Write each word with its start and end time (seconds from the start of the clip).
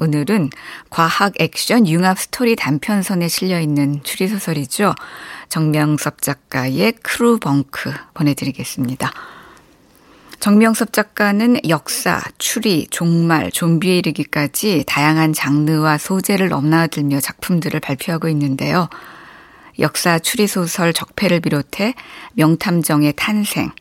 오늘은 0.00 0.50
과학 0.90 1.32
액션 1.40 1.88
융합 1.88 2.20
스토리 2.20 2.54
단편선에 2.54 3.26
실려 3.26 3.58
있는 3.60 4.00
추리소설이죠. 4.04 4.94
정명섭 5.48 6.22
작가의 6.22 6.92
crew 7.02 7.47
bunk 7.47 7.92
보내드리겠습니다. 8.14 9.12
정명섭 10.38 10.92
작가는 10.92 11.58
역사, 11.68 12.22
추리, 12.38 12.86
종말, 12.86 13.50
좀비에 13.50 13.98
이르기까지 13.98 14.84
다양한 14.86 15.32
장르와 15.32 15.98
소재를 15.98 16.48
넘나들며 16.48 17.18
작품들을 17.18 17.80
발표하고 17.80 18.28
있는데요. 18.28 18.88
역사 19.80 20.20
추리소설 20.20 20.92
적폐를 20.92 21.40
비롯해 21.40 21.94
명탐정의 22.34 23.14
탄생, 23.16 23.72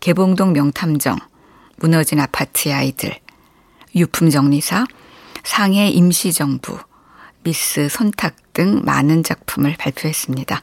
개봉동 0.00 0.54
명탐정, 0.54 1.18
무너진 1.76 2.20
아파트의 2.20 2.74
아이들, 2.74 3.14
유품정리사, 3.94 4.86
상해 5.44 5.88
임시정부, 5.88 6.78
미스 7.42 7.88
손탁 7.88 8.36
등 8.52 8.82
많은 8.84 9.22
작품을 9.22 9.76
발표했습니다. 9.78 10.60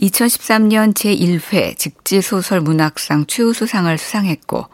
2013년 0.00 0.94
제1회 0.94 1.78
직지소설 1.78 2.60
문학상 2.60 3.26
최우수상을 3.26 3.96
수상했고 3.96 4.66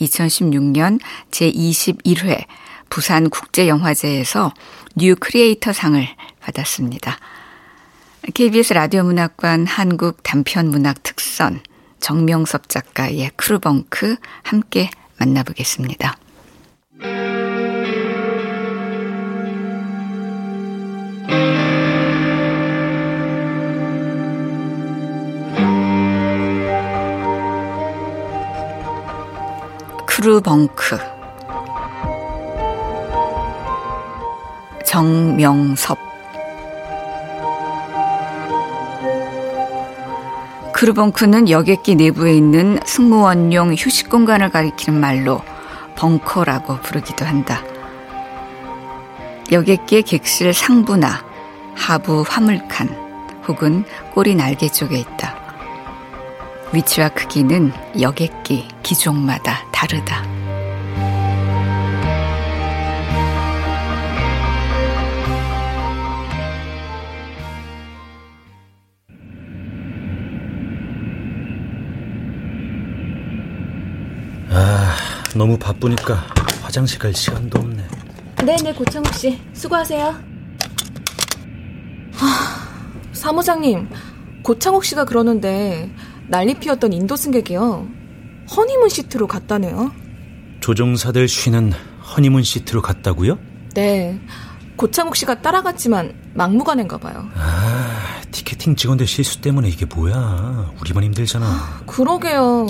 2016년 0.00 1.00
제21회 1.30 2.44
부산국제영화제에서 2.88 4.52
new 4.96 5.14
creator상을 5.16 6.06
받았습니다. 6.40 7.18
KBS 8.34 8.74
라디오 8.74 9.02
문학관 9.04 9.66
한국 9.66 10.22
단편 10.22 10.68
문학 10.68 11.02
특선 11.02 11.60
정명섭 12.00 12.68
작가의 12.68 13.30
crew 13.36 13.76
bunk 13.76 14.16
함께 14.42 14.90
만나보겠습니다. 15.18 16.16
벙크 30.42 30.98
정명섭 34.84 35.98
크루벙크는 40.80 41.50
여객기 41.50 41.94
내부에 41.94 42.32
있는 42.32 42.80
승무원용 42.86 43.74
휴식 43.74 44.08
공간을 44.08 44.48
가리키는 44.48 44.98
말로 44.98 45.42
벙커라고 45.96 46.76
부르기도 46.80 47.26
한다. 47.26 47.62
여객기의 49.52 50.04
객실 50.04 50.54
상부나 50.54 51.22
하부 51.76 52.24
화물칸 52.26 52.88
혹은 53.46 53.84
꼬리 54.14 54.34
날개 54.34 54.68
쪽에 54.68 54.98
있다. 54.98 55.36
위치와 56.72 57.10
크기는 57.10 57.72
여객기 58.00 58.66
기종마다 58.82 59.66
다르다. 59.72 60.29
너무 75.40 75.56
바쁘니까 75.56 76.22
화장실 76.60 76.98
갈 76.98 77.14
시간도 77.14 77.60
없네. 77.60 77.82
네네, 78.44 78.74
고창욱 78.74 79.14
씨. 79.14 79.40
수고하세요. 79.54 80.04
하, 82.12 82.26
사무장님, 83.14 83.88
고창욱 84.42 84.84
씨가 84.84 85.06
그러는데 85.06 85.90
난리 86.28 86.52
피웠던 86.52 86.92
인도 86.92 87.16
승객이요. 87.16 87.88
허니문 88.54 88.90
시트로 88.90 89.26
갔다네요. 89.26 89.90
조종사들 90.60 91.26
쉬는 91.26 91.72
허니문 92.14 92.42
시트로 92.42 92.82
갔다고요? 92.82 93.38
네. 93.72 94.20
고창욱 94.76 95.16
씨가 95.16 95.40
따라갔지만 95.40 96.32
막무가내인가 96.34 96.98
봐요. 96.98 97.26
아, 97.34 98.20
티켓팅 98.30 98.76
직원들 98.76 99.06
실수 99.06 99.40
때문에 99.40 99.70
이게 99.70 99.86
뭐야. 99.86 100.74
우리만 100.82 101.02
힘들잖아. 101.04 101.84
그러게요. 101.86 102.66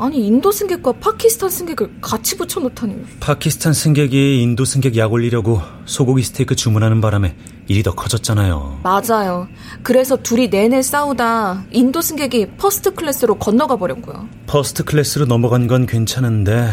아니 0.00 0.26
인도 0.28 0.52
승객과 0.52 0.92
파키스탄 0.92 1.50
승객을 1.50 1.90
같이 2.00 2.36
붙여놓다니. 2.36 2.94
파키스탄 3.18 3.72
승객이 3.72 4.40
인도 4.42 4.64
승객 4.64 4.96
약 4.96 5.12
올리려고 5.12 5.60
소고기 5.86 6.22
스테이크 6.22 6.54
주문하는 6.54 7.00
바람에 7.00 7.34
일이 7.66 7.82
더 7.82 7.94
커졌잖아요. 7.94 8.80
맞아요. 8.84 9.48
그래서 9.82 10.16
둘이 10.16 10.48
내내 10.50 10.82
싸우다 10.82 11.64
인도 11.72 12.00
승객이 12.00 12.52
first 12.58 12.94
class로 12.94 13.38
건너가 13.38 13.76
버렸고요. 13.76 14.28
first 14.46 14.84
class로 14.84 15.26
넘어간 15.26 15.66
건 15.66 15.84
괜찮은데 15.86 16.70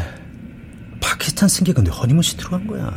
파키스탄 1.02 1.50
승객은 1.50 1.88
왜 1.88 1.92
허니문 1.92 2.22
시트로 2.22 2.52
간 2.52 2.68
거야? 2.68 2.94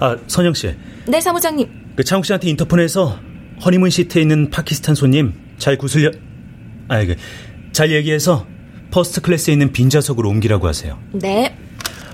아, 0.00 0.16
선영 0.26 0.52
씨. 0.54 0.74
네, 1.06 1.20
사무장님. 1.20 1.68
그 1.96 2.04
창욱 2.04 2.26
씨한테 2.26 2.48
인터폰에서 2.50 3.18
허니문 3.64 3.88
시트에 3.90 4.20
있는 4.22 4.50
파키스탄 4.50 4.94
손님 4.94 5.32
잘 5.58 5.76
구슬려 5.78 6.10
아, 6.88 7.00
이게 7.00 7.16
잘 7.72 7.90
얘기해서 7.92 8.46
first 8.90 9.20
class에 9.20 9.52
있는 9.52 9.72
빈 9.72 9.88
좌석으로 9.90 10.28
옮기라고 10.28 10.66
하세요. 10.66 10.98
네. 11.12 11.56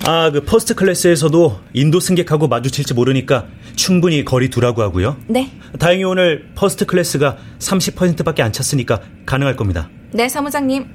아, 0.04 0.30
그 0.30 0.44
first 0.44 0.74
class에서도 0.74 1.60
인도 1.72 2.00
승객하고 2.00 2.48
마주칠지 2.48 2.94
모르니까 2.94 3.46
충분히 3.74 4.24
거리 4.24 4.50
두라고 4.50 4.82
하고요. 4.82 5.16
네. 5.26 5.50
다행히 5.78 6.04
오늘 6.04 6.48
first 6.54 6.84
class가 6.86 7.38
30%밖에 7.58 8.42
안 8.42 8.52
찼으니까 8.52 9.00
가능할 9.24 9.56
겁니다. 9.56 9.88
네, 10.12 10.28
사무장님. 10.28 10.86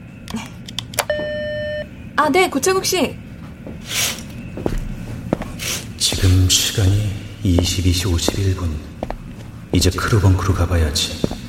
아, 2.15 2.29
네, 2.29 2.49
고창욱 2.49 2.85
씨. 2.85 3.15
지금 5.97 6.47
시간이 6.49 7.11
22시 7.43 8.05
51분. 8.15 8.69
이제 9.73 9.89
crew 9.89 10.15
bunk로 10.15 10.53
가봐야지. 10.53 11.40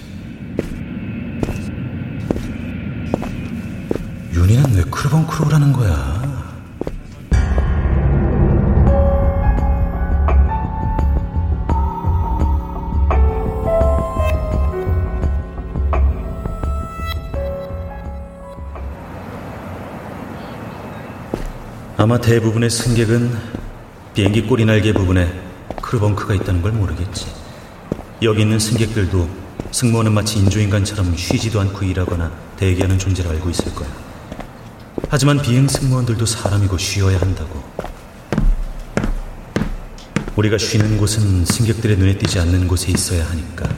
윤희는 4.43 4.75
왜 4.75 4.83
crew 4.91 5.13
bunk로 5.13 5.47
오라는 5.47 5.73
거야? 5.73 6.21
아마 21.97 22.19
대부분의 22.19 22.69
승객은 22.69 23.39
비행기 24.15 24.43
꼬리 24.43 24.65
날개 24.65 24.93
부분에 24.93 25.33
crew 25.81 26.02
bunk가 26.02 26.35
있다는 26.35 26.63
걸 26.63 26.73
모르겠지. 26.73 27.29
여기 28.23 28.43
있는 28.43 28.59
승객들도 28.59 29.29
승무원은 29.71 30.13
마치 30.13 30.41
인조인간처럼 30.41 31.17
쉬지도 31.17 31.61
않고 31.61 31.85
일하거나 31.85 32.33
대기하는 32.57 32.99
존재를 32.99 33.31
알고 33.31 33.51
있을 33.51 33.73
거야. 33.77 34.12
하지만 35.15 35.43
비행 35.43 35.69
승무원들도 35.69 36.25
사람이고 36.25 36.79
쉬어야 36.79 37.21
한다고. 37.21 37.63
우리가 40.37 40.57
쉬는 40.57 40.97
곳은 40.97 41.45
승객들의 41.45 41.99
눈에 41.99 42.17
띄지 42.17 42.39
않는 42.39 42.67
곳에 42.67 42.91
있어야 42.91 43.29
하니까. 43.29 43.69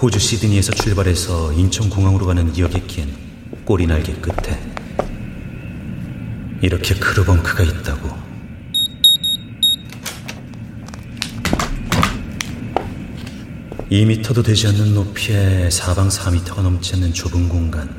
호주 0.00 0.20
시드니에서 0.20 0.70
출발해서 0.70 1.52
인천공항으로 1.54 2.26
가는 2.26 2.56
여객기엔 2.56 3.08
꼬리 3.64 3.88
날개 3.88 4.12
끝에 4.12 4.56
이렇게 6.62 6.94
크루벙크가 6.94 7.64
있다고. 7.64 8.08
2미터도 13.90 14.44
되지 14.44 14.68
않는 14.68 14.94
높이에 14.94 15.68
사방 15.70 16.06
4미터가 16.06 16.62
넘지 16.62 16.94
않는 16.94 17.12
좁은 17.12 17.48
공간. 17.48 17.92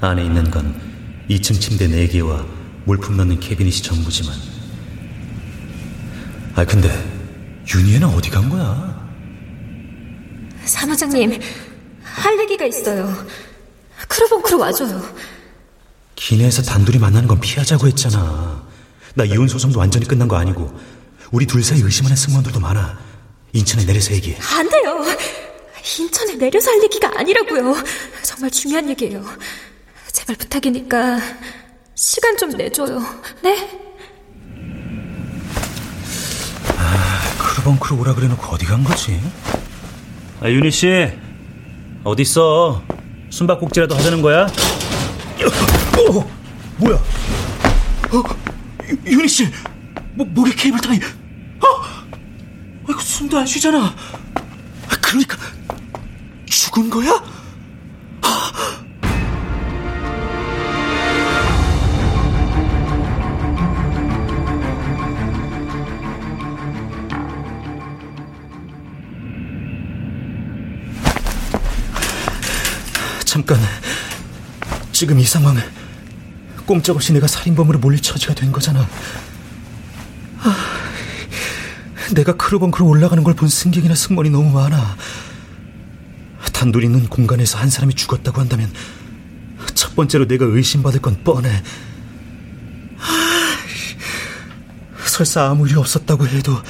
안에 0.00 0.24
있는 0.24 0.50
건 0.50 0.91
2층 1.30 1.60
침대 1.60 1.88
4개와 1.88 2.44
물품 2.84 3.16
넣는 3.16 3.40
캐비닛이 3.40 3.82
전부지만. 3.82 4.34
아, 6.54 6.64
근데 6.64 6.88
윤희는 7.72 8.08
어디 8.08 8.30
간 8.30 8.48
거야? 8.48 8.92
사무장님, 10.64 11.40
할 12.02 12.38
얘기가 12.40 12.66
있어요. 12.66 13.14
crew 14.08 14.28
bunk로 14.28 14.58
와줘요. 14.58 15.02
기내에서 16.14 16.62
단둘이 16.62 16.98
만나는 16.98 17.26
건 17.28 17.40
피하자고 17.40 17.86
했잖아. 17.88 18.62
나 19.14 19.24
이혼 19.24 19.48
소송도 19.48 19.78
완전히 19.78 20.06
끝난 20.06 20.28
거 20.28 20.36
아니고 20.36 20.78
우리 21.30 21.46
둘 21.46 21.62
사이 21.62 21.80
의심하는 21.80 22.16
승무원들도 22.16 22.60
많아. 22.60 22.98
인천에 23.52 23.84
내려서 23.84 24.12
얘기해. 24.14 24.38
안 24.56 24.68
돼요. 24.68 25.04
인천에 25.98 26.36
내려서 26.36 26.70
할 26.70 26.82
얘기가 26.84 27.10
아니라고요. 27.18 27.74
정말 28.22 28.50
중요한 28.50 28.88
얘기예요. 28.90 29.24
제발 30.12 30.36
부탁이니까 30.36 31.18
시간 31.94 32.36
좀 32.36 32.50
내줘요. 32.50 33.00
네? 33.42 33.80
아, 36.76 37.20
crew 37.38 37.63
bunk로 37.63 38.00
오라 38.00 38.14
그래놓고 38.14 38.54
어디 38.54 38.66
간 38.66 38.84
거지? 38.84 39.20
아, 40.40 40.48
윤희 40.48 40.70
씨, 40.70 41.10
어디 42.04 42.22
있어? 42.22 42.82
숨바꼭질이라도 43.30 43.94
하자는 43.94 44.20
거야? 44.22 44.46
어, 44.46 46.18
어 46.18 46.30
뭐야? 46.78 46.96
어, 46.96 48.22
윤희 49.06 49.28
씨, 49.28 49.48
뭐, 50.14 50.26
목에 50.26 50.52
케이블 50.54 50.80
타이. 50.80 50.98
어, 50.98 51.66
아이고 52.86 53.00
숨도 53.00 53.38
안 53.38 53.46
쉬잖아. 53.46 53.84
아, 53.86 54.96
그러니까 55.00 55.38
죽은 56.46 56.90
거야? 56.90 57.22
잠깐. 73.32 73.58
지금 74.92 75.18
이 75.18 75.24
상황 75.24 75.56
꼼짝없이 76.66 77.14
내가 77.14 77.26
살인범으로 77.26 77.78
몰릴 77.78 78.02
처지가 78.02 78.34
된 78.34 78.52
거잖아. 78.52 78.86
아, 80.42 80.54
내가 82.14 82.36
크루벙크로 82.36 82.86
올라가는 82.86 83.24
걸 83.24 83.32
본 83.34 83.48
승객이나 83.48 83.94
승무원이 83.94 84.28
너무 84.28 84.50
많아. 84.52 84.98
단둘이 86.52 86.84
있는 86.84 87.08
공간에서 87.08 87.56
한 87.56 87.70
사람이 87.70 87.94
죽었다고 87.94 88.38
한다면 88.38 88.70
첫 89.72 89.96
번째로 89.96 90.26
내가 90.28 90.44
의심받을 90.44 91.00
건 91.00 91.24
뻔해. 91.24 91.48
아, 92.98 93.56
설사 95.06 95.48
아무 95.48 95.66
일 95.66 95.78
없었다고 95.78 96.28
해도 96.28 96.60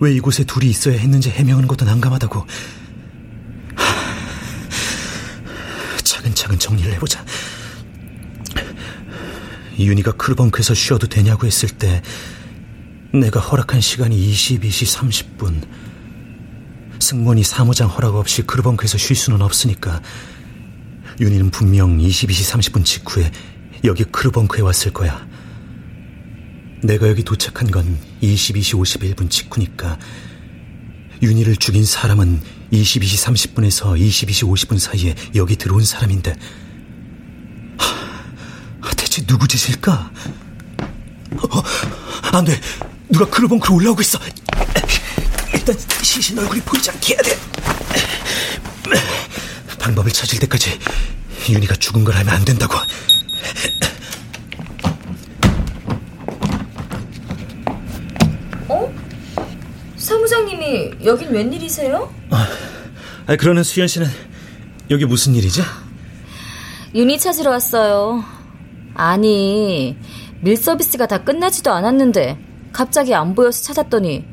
왜 0.00 0.12
이곳에 0.12 0.42
둘이 0.42 0.70
있어야 0.70 0.98
했는지 0.98 1.30
해명하는 1.30 1.68
것도 1.68 1.84
난감하다고. 1.84 2.46
차근차근 6.48 6.58
정리를 6.58 6.92
해보자. 6.94 7.24
윤희가 9.78 10.12
crew 10.12 10.33
bunk에서 10.33 10.74
쉬어도 10.74 11.06
되냐고 11.06 11.46
했을 11.46 11.68
때 11.68 12.02
내가 13.12 13.38
허락한 13.38 13.80
시간이 13.80 14.16
22시 14.32 14.96
30분. 15.38 15.62
승무원이 17.00 17.44
사무장 17.44 17.88
허락 17.88 18.16
없이 18.16 18.42
crew 18.42 18.61
bunk에서 18.61 18.98
쉴 18.98 19.14
수는 19.14 19.40
없으니까 19.40 20.02
윤희는 21.20 21.50
분명 21.50 21.98
22시 21.98 22.52
30분 22.52 22.84
직후에 22.84 23.30
여기 23.84 24.02
crew 24.04 24.30
bunk에 24.30 24.62
왔을 24.62 24.92
거야. 24.92 25.26
내가 26.82 27.08
여기 27.08 27.22
도착한 27.22 27.70
건 27.70 27.98
22시 28.22 28.74
51분 29.14 29.30
직후니까 29.30 29.98
윤희를 31.22 31.56
죽인 31.56 31.84
사람은 31.84 32.40
22시 32.72 33.24
30분에서 33.24 33.98
22시 33.98 34.44
50분 34.44 34.78
사이에 34.78 35.14
여기 35.34 35.56
들어온 35.56 35.84
사람인데 35.84 36.34
하, 37.78 38.90
대체 38.94 39.24
누구 39.26 39.48
짓일까? 39.48 40.10
어, 41.50 41.62
안 42.32 42.44
돼. 42.44 42.60
누가 43.08 43.24
크루벙크로 43.26 43.74
올라오고 43.76 44.00
있어. 44.02 44.18
일단 45.54 45.76
시신 46.02 46.38
얼굴이 46.38 46.60
보이지 46.60 46.90
않게 46.90 47.14
해야 47.14 47.22
돼. 47.22 47.38
방법을 49.78 50.10
찾을 50.12 50.38
때까지 50.40 50.78
윤희가 51.48 51.74
죽은 51.76 52.04
걸 52.04 52.16
알면 52.16 52.34
안 52.34 52.44
된다고. 52.44 52.76
사무장님이 60.12 61.04
여긴 61.04 61.28
웬일이세요? 61.28 62.10
아, 62.30 63.36
그러는 63.36 63.62
수현 63.62 63.88
씨는 63.88 64.06
여기 64.88 65.04
무슨 65.04 65.34
일이지? 65.34 65.60
윤희 66.94 67.18
찾으러 67.18 67.50
왔어요. 67.50 68.24
아니, 68.94 69.98
밀 70.40 70.56
서비스가 70.56 71.06
다 71.06 71.22
끝나지도 71.22 71.70
않았는데 71.70 72.38
갑자기 72.72 73.14
안 73.14 73.34
보여서 73.34 73.62
찾았더니 73.62 74.24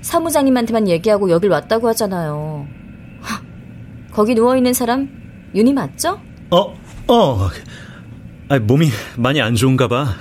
사무장님한테만 0.00 0.88
얘기하고 0.88 1.28
여길 1.28 1.50
왔다고 1.50 1.88
하잖아요. 1.88 2.66
하, 3.20 3.42
거기 4.10 4.34
누워 4.34 4.56
있는 4.56 4.72
사람 4.72 5.10
윤희 5.54 5.74
맞죠? 5.74 6.22
어, 6.50 6.74
어. 7.06 7.50
아, 8.48 8.58
몸이 8.58 8.88
많이 9.18 9.42
안 9.42 9.54
좋은가 9.54 9.88
봐. 9.88 10.14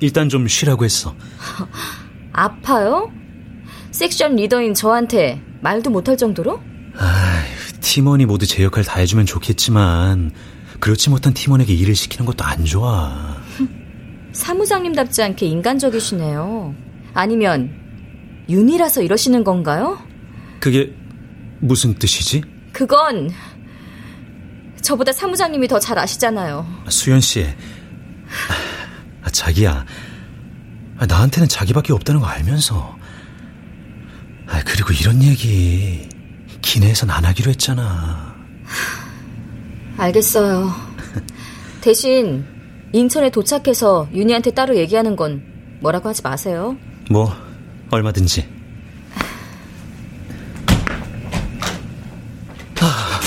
일단 0.00 0.28
좀 0.28 0.48
쉬라고 0.48 0.84
했어. 0.84 1.14
아파요? 2.32 3.12
섹션 4.00 4.36
리더인 4.36 4.72
저한테 4.72 5.42
말도 5.60 5.90
못할 5.90 6.16
정도로? 6.16 6.58
아, 6.96 7.42
팀원이 7.82 8.24
모두 8.24 8.46
제 8.46 8.64
역할 8.64 8.82
다 8.82 8.98
해주면 8.98 9.26
좋겠지만 9.26 10.30
그렇지 10.80 11.10
못한 11.10 11.34
팀원에게 11.34 11.74
일을 11.74 11.94
시키는 11.94 12.24
것도 12.24 12.42
안 12.42 12.64
좋아. 12.64 13.36
사무장님답지 14.32 15.22
않게 15.22 15.44
인간적이시네요. 15.44 16.74
아니면 17.12 17.70
윤이라서 18.48 19.02
이러시는 19.02 19.44
건가요? 19.44 19.98
그게 20.60 20.94
무슨 21.60 21.92
뜻이지? 21.94 22.40
그건 22.72 23.30
저보다 24.80 25.12
사무장님이 25.12 25.68
더 25.68 25.78
잘 25.78 25.98
아시잖아요. 25.98 26.66
수연 26.88 27.20
씨, 27.20 27.44
아, 29.22 29.28
자기야, 29.28 29.84
아, 30.96 31.04
나한테는 31.04 31.48
자기밖에 31.50 31.92
없다는 31.92 32.22
거 32.22 32.26
알면서, 32.28 32.98
아, 34.50 34.60
그리고 34.64 34.92
이런 34.92 35.22
얘기 35.22 36.08
기내에선 36.60 37.08
안 37.10 37.24
하기로 37.24 37.50
했잖아. 37.50 38.34
알겠어요. 39.96 40.70
대신 41.80 42.44
인천에 42.92 43.30
도착해서 43.30 44.08
윤희한테 44.12 44.50
따로 44.50 44.76
얘기하는 44.76 45.14
건 45.16 45.42
뭐라고 45.80 46.08
하지 46.08 46.22
마세요. 46.22 46.76
뭐 47.10 47.32
얼마든지. 47.90 48.46
아, 52.80 53.20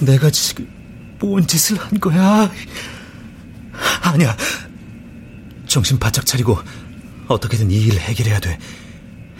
내가 0.00 0.30
지금 0.30 0.68
뭔 1.18 1.46
짓을 1.46 1.78
한 1.78 1.98
거야? 1.98 2.50
아니야. 4.02 4.36
정신 5.66 5.98
바짝 5.98 6.26
차리고 6.26 6.58
어떻게든 7.28 7.70
이 7.70 7.76
일을 7.86 7.98
해결해야 7.98 8.40
돼. 8.40 8.58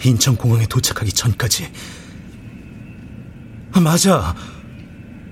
인천공항에 0.04 0.66
도착하기 0.66 1.12
전까지. 1.12 1.70
아, 3.73 3.80
맞아. 3.80 4.34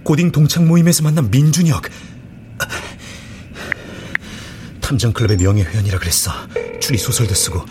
고딩 0.04 0.32
동창 0.32 0.66
모임에서 0.66 1.02
만난 1.02 1.30
민준혁. 1.30 1.82
탐정클럽의 4.80 5.36
명예회원이라 5.38 5.98
그랬어. 5.98 6.32
추리 6.80 6.98
소설도 6.98 7.34
쓰고. 7.34 7.64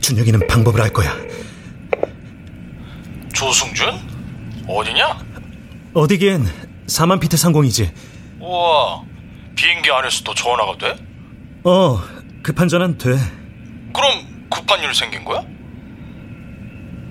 준혁이는 0.00 0.46
방법을 0.46 0.80
알 0.80 0.92
거야. 0.92 1.14
조승준? 3.34 3.86
어디냐? 4.66 5.18
어디긴 5.94 6.46
4만 6.86 7.20
피트 7.20 7.36
상공이지. 7.36 7.92
우와, 8.40 9.02
비행기 9.54 9.90
안에서도 9.90 10.34
전화가 10.34 10.78
돼? 10.78 10.96
어, 11.64 12.00
급한 12.42 12.68
전화는 12.68 12.98
돼. 12.98 13.10
그럼 13.92 14.46
급한 14.50 14.80
일 14.82 14.94
생긴 14.94 15.24
거야? 15.24 15.42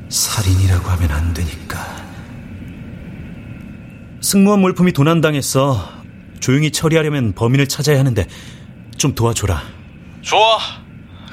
살인이라고 0.09 0.89
하면 0.89 1.11
안 1.11 1.33
되니까. 1.33 1.77
승무원 4.21 4.61
몰품이 4.61 4.93
도난당했어. 4.93 5.97
조용히 6.39 6.71
처리하려면 6.71 7.33
범인을 7.33 7.67
찾아야 7.67 7.99
하는데 7.99 8.25
좀 8.97 9.13
도와줘라. 9.15 9.61
좋아. 10.21 10.57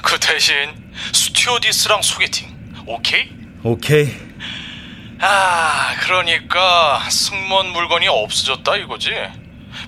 그 0.01 0.19
대신 0.19 0.55
스튜어디스랑 1.13 2.01
소개팅. 2.01 2.47
오케이? 2.85 3.29
오케이. 3.63 4.11
아, 5.19 5.95
그러니까 6.01 7.01
승무원 7.09 7.71
물건이 7.71 8.07
없어졌다 8.07 8.75
이거지. 8.77 9.09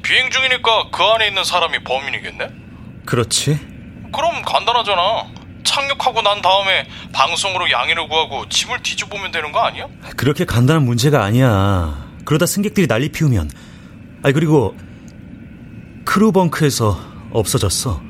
비행 0.01 0.29
중이니까 0.31 0.89
그 0.91 1.03
안에 1.03 1.27
있는 1.27 1.43
사람이 1.43 1.83
범인이겠네? 1.83 2.49
그렇지. 3.05 3.59
그럼 4.13 4.41
간단하잖아. 4.41 5.36
착륙하고 5.67 6.21
난 6.21 6.41
다음에 6.41 6.87
방송으로 7.11 7.69
양해를 7.69 8.07
구하고 8.07 8.47
짐을 8.49 8.81
뒤져보면 8.81 9.31
되는 9.31 9.51
거 9.51 9.59
아니야? 9.59 9.87
그렇게 10.15 10.45
간단한 10.45 10.83
문제가 10.85 11.23
아니야. 11.23 12.07
그러다 12.25 12.45
승객들이 12.45 12.87
난리 12.87 13.09
피우면. 13.09 13.51
아 14.23 14.31
그리고 14.31 14.75
crew 16.05 16.37
bunk에서 16.37 16.99
없어졌어. 17.31 18.01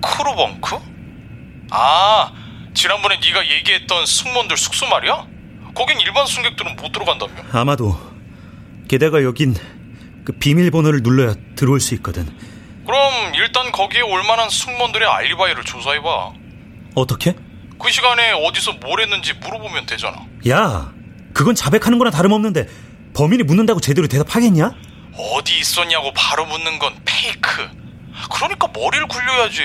crew 0.00 0.34
bunk? 0.34 0.76
아, 1.70 2.30
지난번에 2.74 3.18
네가 3.24 3.48
얘기했던 3.48 4.06
승무원들 4.06 4.56
숙소 4.56 4.86
말이야? 4.86 5.26
거긴 5.74 6.00
일반 6.00 6.26
승객들은 6.26 6.76
못 6.76 6.92
들어간다며. 6.92 7.32
아마도 7.52 7.98
게다가 8.86 9.24
여긴 9.24 9.54
그 10.24 10.32
비밀번호를 10.32 11.00
눌러야 11.02 11.34
들어올 11.56 11.80
수 11.80 11.94
있거든. 11.94 12.24
그럼 12.86 13.34
일단 13.34 13.72
거기에 13.72 14.02
올 14.02 14.22
만한 14.22 14.48
승무원들의 14.48 15.08
알리바이를 15.08 15.64
조사해봐. 15.64 16.43
어떻게? 16.94 17.34
그 17.78 17.90
시간에 17.90 18.30
어디서 18.32 18.74
뭘 18.74 19.00
했는지 19.00 19.32
물어보면 19.34 19.86
되잖아. 19.86 20.16
야, 20.48 20.92
그건 21.32 21.54
자백하는 21.54 21.98
거나 21.98 22.10
다름없는데 22.10 22.66
범인이 23.14 23.42
묻는다고 23.44 23.80
제대로 23.80 24.06
대답하겠냐? 24.08 24.72
어디 25.16 25.58
있었냐고 25.58 26.12
바로 26.14 26.46
묻는 26.46 26.78
건 26.78 26.94
페이크. 27.04 27.68
그러니까 28.32 28.68
머리를 28.68 29.06
굴려야지. 29.08 29.60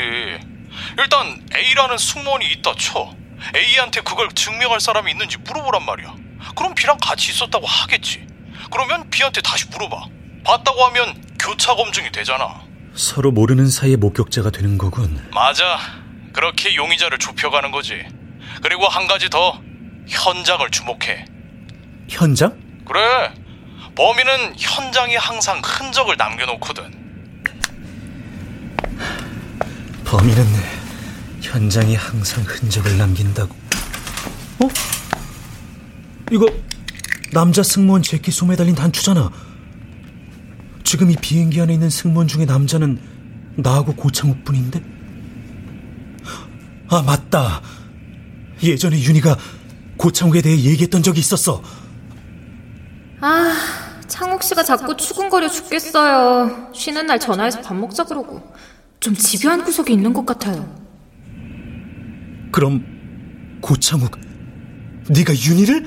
일단 0.98 1.48
A라는 1.56 1.98
승무원이 1.98 2.46
있다 2.54 2.74
쳐. 2.78 3.14
A한테 3.56 4.02
그걸 4.02 4.30
증명할 4.34 4.80
사람이 4.80 5.12
있는지 5.12 5.38
물어보란 5.38 5.86
말이야. 5.86 6.14
그럼 6.56 6.74
B랑 6.76 6.98
같이 7.02 7.32
있었다고 7.32 7.66
하겠지. 7.66 8.26
그러면 8.72 9.10
B한테 9.10 9.42
다시 9.42 9.66
물어봐. 9.70 9.98
봤다고 10.44 10.84
하면 10.86 11.24
교차 11.40 11.76
검증이 11.76 12.12
되잖아. 12.12 12.62
서로 12.94 13.32
모르는 13.32 13.68
사이의 13.70 13.98
목격자가 13.98 14.50
되는 14.52 14.78
거군. 14.78 15.20
맞아. 15.34 15.80
그렇게 16.40 16.74
용의자를 16.74 17.18
좁혀가는 17.18 17.70
거지. 17.72 18.02
그리고 18.64 18.88
한 18.88 19.08
가지 19.08 19.30
더 19.30 19.62
현장을 20.08 20.72
주목해. 20.72 21.26
현장? 22.08 22.58
그래. 22.86 23.34
범인은 23.94 24.56
현장에 24.58 25.18
항상 25.18 25.60
흔적을 25.62 26.16
남겨놓거든. 26.16 26.94
범인은 30.06 30.46
현장에 31.42 31.96
항상 31.96 32.42
흔적을 32.48 32.98
남긴다고. 32.98 33.54
어? 34.64 34.70
이거 36.32 36.48
남자 37.34 37.64
승무원 37.64 38.02
재킷 38.02 38.32
소매 38.32 38.56
달린 38.56 38.76
단추잖아. 38.76 39.30
지금 40.86 41.12
이 41.12 41.18
비행기 41.18 41.60
안에 41.60 41.74
있는 41.74 41.90
승무원 41.90 42.30
중에 42.30 42.46
남자는 42.46 42.98
나하고 43.58 43.94
고창욱 43.94 44.46
뿐인데? 44.46 44.99
아, 46.90 47.02
맞다. 47.02 47.62
예전에 48.64 49.00
윤희가 49.00 49.38
고창욱에 49.98 50.42
대해 50.42 50.58
얘기했던 50.58 51.04
적이 51.04 51.20
있었어. 51.20 51.62
아, 53.22 53.54
창욱 54.08 54.42
씨가 54.44 54.64
자꾸 54.64 54.96
추궁거려 54.98 55.50
죽겠어요. 55.50 56.72
쉬는 56.74 57.06
날 57.06 57.20
전화해서 57.20 57.62
밥 57.62 57.76
먹자 57.76 58.06
그러고. 58.06 58.42
좀 59.00 59.14
집요한 59.16 59.64
구석이 59.64 59.94
있는 59.94 60.14
것 60.14 60.26
같아요. 60.26 60.76
그럼 62.52 62.84
고창욱, 63.62 64.12
네가 65.10 65.34
윤희를? 65.36 65.86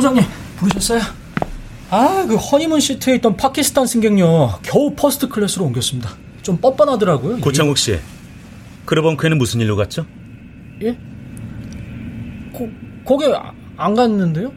사무장님 0.00 0.24
부르셨어요? 0.56 1.00
아, 1.90 2.24
그 2.26 2.36
허니문 2.36 2.80
시트에 2.80 3.16
있던 3.16 3.36
파키스탄 3.36 3.86
승객요 3.86 4.60
겨우 4.62 4.94
first 4.94 5.28
class로 5.28 5.64
옮겼습니다. 5.66 6.10
좀 6.42 6.56
뻔뻔하더라고요. 6.56 7.40
고창욱 7.40 7.76
씨, 7.76 7.98
crew 8.86 9.01
bunk에는 9.01 9.36
무슨 9.38 9.60
일로 9.60 9.76
갔죠? 9.76 10.06
예? 10.82 10.96
거, 12.52 12.66
거기 13.04 13.26
아- 13.26 13.52
안 13.76 13.94
갔는데요? 13.94 14.52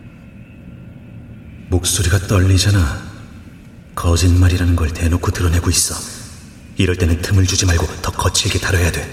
목소리가 1.69 2.19
떨리잖아. 2.19 2.79
거짓말이라는 3.95 4.75
걸 4.75 4.91
대놓고 4.93 5.31
드러내고 5.31 5.69
있어. 5.69 5.95
이럴 6.77 6.95
때는 6.95 7.21
틈을 7.21 7.45
주지 7.45 7.65
말고 7.65 7.85
더 8.01 8.11
거칠게 8.11 8.59
다뤄야 8.59 8.91
돼. 8.91 9.09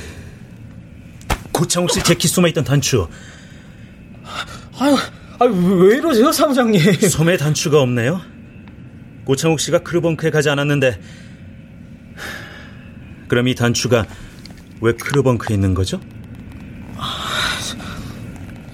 고창욱 1.52 1.90
씨 1.90 2.02
재킷 2.02 2.28
소매 2.28 2.48
있던 2.50 2.64
단추. 2.64 3.08
아유, 4.78 4.96
아유 5.40 5.50
왜 5.52 5.96
이러세요, 5.96 6.30
사무장님? 6.30 6.80
소매 7.08 7.38
단추가 7.38 7.80
없네요. 7.80 8.20
고창욱 9.24 9.58
씨가 9.58 9.78
crew 9.78 10.01
bunk에 10.01 10.30
가지 10.30 10.50
않았는데 10.50 11.00
그럼 13.26 13.48
이 13.48 13.54
단추가 13.54 14.06
왜 14.82 14.92
crew 14.92 15.20
bunk에 15.20 15.54
있는 15.54 15.72
거죠? 15.72 15.98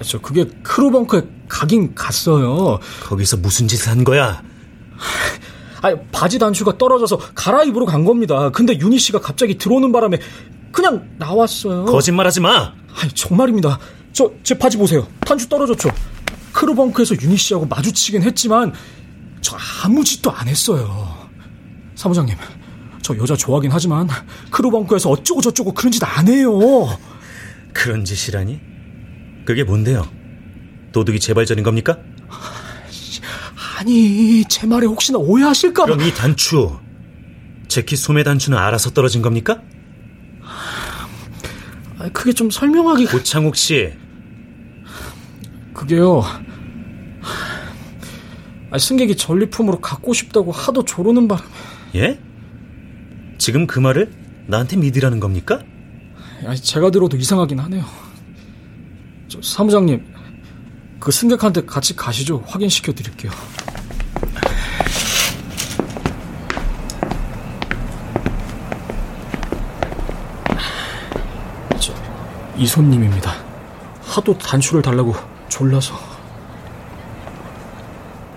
저 0.03 0.19
그게 0.19 0.45
crew 0.63 0.89
bunk에 0.89 1.21
가긴 1.47 1.95
갔어요. 1.95 2.79
거기서 3.03 3.37
무슨 3.37 3.67
짓을 3.69 3.89
한 3.91 4.03
거야? 4.03 4.43
아니, 5.81 5.97
바지 6.11 6.37
단추가 6.37 6.77
떨어져서 6.77 7.17
갈아입으러 7.33 7.85
간 7.85 8.03
겁니다. 8.03 8.49
근데 8.49 8.77
윤희 8.77 8.99
씨가 8.99 9.21
갑자기 9.21 9.57
들어오는 9.57 9.91
바람에 9.93 10.19
그냥 10.71 11.07
나왔어요. 11.17 11.85
거짓말하지 11.85 12.41
마. 12.41 12.73
아니, 12.99 13.11
정말입니다. 13.13 13.79
저, 14.11 14.31
제 14.43 14.57
바지 14.57 14.77
보세요. 14.77 15.07
단추 15.21 15.47
떨어졌죠? 15.47 15.89
크루벙크에서 16.57 17.13
윤희 17.21 17.37
씨하고 17.37 17.67
마주치긴 17.67 18.23
했지만, 18.23 18.73
저 19.41 19.55
아무 19.83 20.03
짓도 20.03 20.31
안 20.31 20.47
했어요. 20.47 21.29
사무장님, 21.93 22.35
저 23.03 23.15
여자 23.17 23.35
좋아하긴 23.35 23.71
하지만, 23.71 24.07
크루벙크에서 24.49 25.11
어쩌고 25.11 25.41
저쩌고 25.41 25.73
그런 25.75 25.91
짓 25.91 26.03
안 26.03 26.27
해요. 26.27 26.49
그런 27.73 28.03
짓이라니? 28.03 28.59
그게 29.45 29.63
뭔데요? 29.63 30.09
도둑이 30.93 31.19
재발전인 31.19 31.63
겁니까? 31.63 31.99
아니, 33.77 34.43
제 34.45 34.65
말에 34.65 34.87
혹시나 34.87 35.19
오해하실까 35.19 35.85
봐. 35.85 35.93
그럼 35.93 36.07
이 36.07 36.11
단추, 36.11 36.79
재킷 37.67 37.97
소매 37.97 38.23
단추는 38.23 38.57
알아서 38.57 38.89
떨어진 38.89 39.21
겁니까? 39.21 39.61
아니, 41.99 42.11
그게 42.13 42.33
좀 42.33 42.49
설명하기가. 42.49 43.11
고창욱 43.11 43.55
씨, 43.55 43.93
그게요. 45.77 46.23
아, 48.71 48.77
승객이 48.77 49.15
전리품으로 49.15 49.79
갖고 49.79 50.11
싶다고 50.11 50.51
하도 50.51 50.83
조르는 50.83 51.27
바람에. 51.27 51.47
예? 51.95 52.19
지금 53.37 53.67
그 53.67 53.79
말을 53.79 54.11
나한테 54.47 54.75
믿으라는 54.75 55.19
겁니까? 55.19 55.61
아니, 56.45 56.59
제가 56.59 56.89
들어도 56.89 57.15
이상하긴 57.15 57.59
하네요. 57.59 57.85
저, 59.27 59.39
사무장님, 59.41 60.03
그 60.99 61.11
승객한테 61.11 61.65
같이 61.65 61.95
가시죠. 61.95 62.43
확인시켜 62.47 62.93
드릴게요. 62.93 63.31
저, 71.79 71.93
이 72.57 72.65
손님입니다. 72.65 73.31
하도 74.01 74.35
단추를 74.37 74.81
달라고 74.81 75.36
졸라서. 75.57 75.99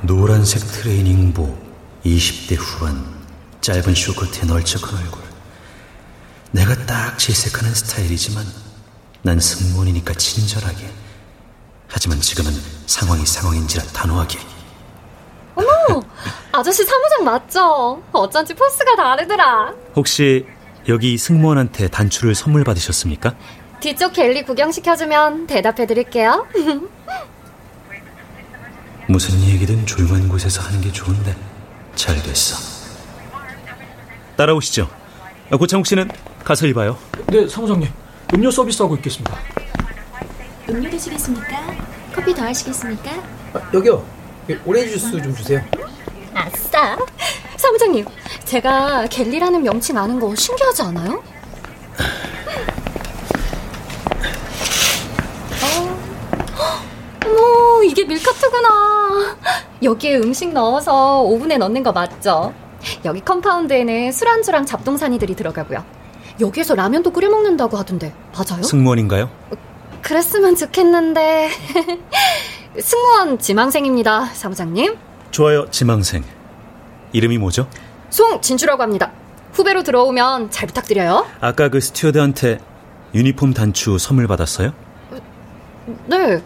노란색 0.01 0.63
트레이닝복, 0.63 1.55
20대 2.03 2.57
후반, 2.59 3.05
짧은 3.61 3.95
쇼커트에 3.95 4.45
널쩍한 4.45 4.99
얼굴. 4.99 5.21
내가 6.51 6.75
딱 6.87 7.19
질색하는 7.19 7.75
스타일이지만 7.75 8.47
난 9.21 9.39
승무원이니까 9.39 10.15
친절하게. 10.15 10.91
하지만 11.89 12.19
지금은 12.23 12.53
상황이 12.87 13.27
상황인지라 13.27 13.85
단호하게. 13.93 14.39
아저씨 16.53 16.85
사무장 16.85 17.25
맞죠? 17.25 18.03
어쩐지 18.13 18.55
포스가 18.55 18.97
다르더라. 18.97 19.75
혹시 19.95 20.47
여기 20.89 21.19
승무원한테 21.19 21.89
단추를 21.89 22.35
선물 22.35 22.65
받으셨습니까? 22.65 23.35
뒤쪽 23.81 24.15
갤리 24.15 24.43
구경시켜주면 24.43 25.47
대답해드릴게요. 25.47 26.47
무슨 29.11 29.41
얘기든 29.41 29.87
조용한 29.87 30.29
곳에서 30.29 30.63
하는 30.63 30.81
게 30.81 30.93
좋은데 30.93 31.35
잘 31.97 32.23
됐어. 32.23 32.57
따라오시죠. 34.37 34.89
아, 35.51 35.57
고창욱 35.57 35.85
씨는 35.85 36.09
가서 36.45 36.69
입어요. 36.69 36.97
네, 37.27 37.49
사무장님. 37.49 37.89
음료 38.35 38.53
서비스하고 38.53 38.95
있겠습니다. 38.97 39.37
음료 40.69 40.89
드시겠습니까? 40.89 41.75
커피 42.15 42.33
더 42.33 42.43
하시겠습니까? 42.45 43.11
여기요. 43.75 44.05
오렌지 44.65 44.93
주스 44.93 45.21
좀 45.21 45.35
주세요. 45.35 45.61
아싸. 46.33 46.97
사무장님, 47.57 48.05
제가 48.45 49.07
galley라는 49.09 49.65
명칭 49.65 49.99
아는 49.99 50.21
거 50.21 50.33
신기하지 50.37 50.83
않아요? 50.83 51.23
어, 55.63 55.99
어머, 57.27 57.80
이게 57.91 58.05
meal 58.05 58.45
cart구나. 58.45 59.37
여기에 59.83 60.19
음식 60.19 60.53
넣어서 60.53 61.23
오븐에 61.23 61.59
넣는 61.59 61.83
거 61.83 61.91
맞죠? 61.91 62.55
여기 63.05 63.21
compound에는 63.21 64.13
술안주랑 64.13 64.65
잡동사니들이 64.65 65.35
들어가고요. 65.35 65.85
여기에서 66.41 66.77
라면도 66.77 67.11
끓여 67.11 67.29
먹는다고 67.29 67.77
하던데 67.77 68.15
맞아요? 68.33 68.63
승무원인가요? 68.63 69.29
그랬으면 70.03 70.55
좋겠는데 70.55 71.51
승무원 72.81 73.39
지망생입니다, 73.41 74.27
사무장님. 74.27 74.97
좋아요, 75.33 75.69
지망생. 75.71 76.23
이름이 77.13 77.39
뭐죠? 77.39 77.69
송진주라고 78.11 78.85
합니다. 78.85 79.11
후배로 79.53 79.83
들어오면 79.83 80.53
잘 80.53 80.69
부탁드려요. 80.69 81.27
아까 81.41 81.69
그 81.69 81.81
스튜어드한테 81.81 82.61
유니폼 83.15 83.53
단추 83.53 83.99
선물 83.99 84.29
받았어요? 84.29 84.73
네. 86.07 86.41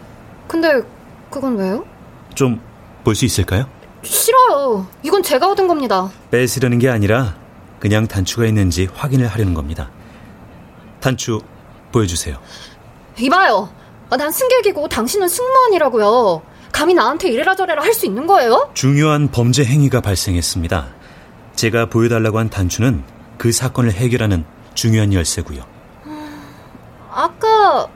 근데 0.47 0.81
그건 1.29 1.55
왜요? 1.57 1.85
좀 2.33 2.59
볼 3.03 3.13
수 3.15 3.25
있을까요? 3.25 3.67
싫어요. 4.03 4.87
이건 5.03 5.21
제가 5.21 5.47
얻은 5.51 5.67
겁니다. 5.67 6.09
뺏으려는 6.31 6.79
게 6.79 6.89
아니라 6.89 7.35
그냥 7.79 8.07
단추가 8.07 8.45
있는지 8.47 8.87
확인을 8.93 9.27
하려는 9.27 9.53
겁니다. 9.53 9.89
단추 10.99 11.39
보여주세요. 11.91 12.37
이봐요. 13.19 13.69
아, 14.09 14.17
난 14.17 14.31
승객이고 14.31 14.87
당신은 14.87 15.27
승무원이라고요. 15.27 16.41
감히 16.71 16.93
나한테 16.95 17.29
이래라 17.29 17.55
저래라 17.55 17.83
할 17.83 17.93
수 17.93 18.05
있는 18.07 18.25
거예요? 18.27 18.71
중요한 18.73 19.29
범죄 19.31 19.63
행위가 19.63 20.01
발생했습니다. 20.01 20.87
제가 21.55 21.85
보여달라고 21.87 22.39
한 22.39 22.49
단추는 22.49 23.03
그 23.37 23.51
사건을 23.51 23.91
해결하는 23.91 24.45
중요한 24.73 25.13
열쇠고요. 25.13 25.63
아까 27.11 27.87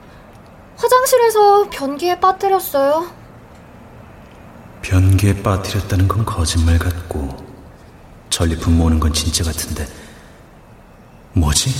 화장실에서 0.76 1.68
변기에 1.70 2.20
빠뜨렸어요. 2.20 3.06
변기에 4.82 5.42
빠뜨렸다는 5.42 6.08
건 6.08 6.24
거짓말 6.24 6.78
같고 6.78 7.36
전리품 8.30 8.78
모으는 8.78 9.00
건 9.00 9.12
진짜 9.12 9.44
같은데 9.44 9.86
뭐지? 11.32 11.70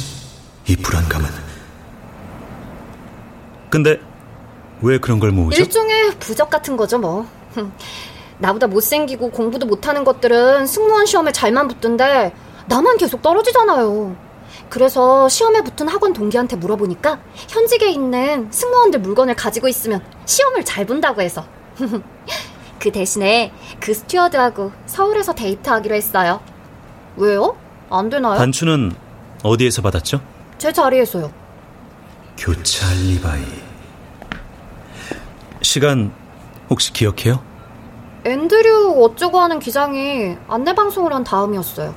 이 0.68 0.76
불안감은 0.76 1.28
근데 3.70 4.00
왜 4.82 4.98
그런 4.98 5.20
걸 5.20 5.30
모으죠? 5.30 5.60
일종의 5.60 6.16
부적 6.18 6.50
같은 6.50 6.76
거죠 6.76 6.98
뭐 6.98 7.26
나보다 8.38 8.66
못생기고 8.66 9.30
공부도 9.30 9.66
못하는 9.66 10.04
것들은 10.04 10.66
승무원 10.66 11.06
시험에 11.06 11.32
잘만 11.32 11.68
붙던데 11.68 12.34
나만 12.66 12.96
계속 12.98 13.22
떨어지잖아요 13.22 14.16
그래서 14.68 15.28
시험에 15.28 15.62
붙은 15.62 15.88
학원 15.88 16.12
동기한테 16.12 16.56
물어보니까 16.56 17.20
현직에 17.48 17.90
있는 17.90 18.50
승무원들 18.50 19.00
물건을 19.00 19.34
가지고 19.34 19.68
있으면 19.68 20.02
시험을 20.26 20.64
잘 20.64 20.86
본다고 20.86 21.22
해서 21.22 21.44
그 22.80 22.90
대신에 22.90 23.52
그 23.78 23.92
스튜어드하고 23.92 24.72
서울에서 24.86 25.34
데이트하기로 25.34 25.94
했어요. 25.94 26.40
왜요? 27.16 27.56
안 27.90 28.08
되나요? 28.08 28.36
단추는 28.38 28.92
어디에서 29.42 29.82
받았죠? 29.82 30.20
제 30.56 30.72
자리에서요. 30.72 31.30
교차 32.38 32.88
알리바이. 32.88 33.44
시간 35.60 36.10
혹시 36.70 36.92
기억해요? 36.92 37.44
앤드류 38.24 39.02
어쩌고 39.04 39.38
하는 39.38 39.58
기장이 39.58 40.36
안내방송을 40.48 41.12
한 41.12 41.22
다음이었어요. 41.22 41.94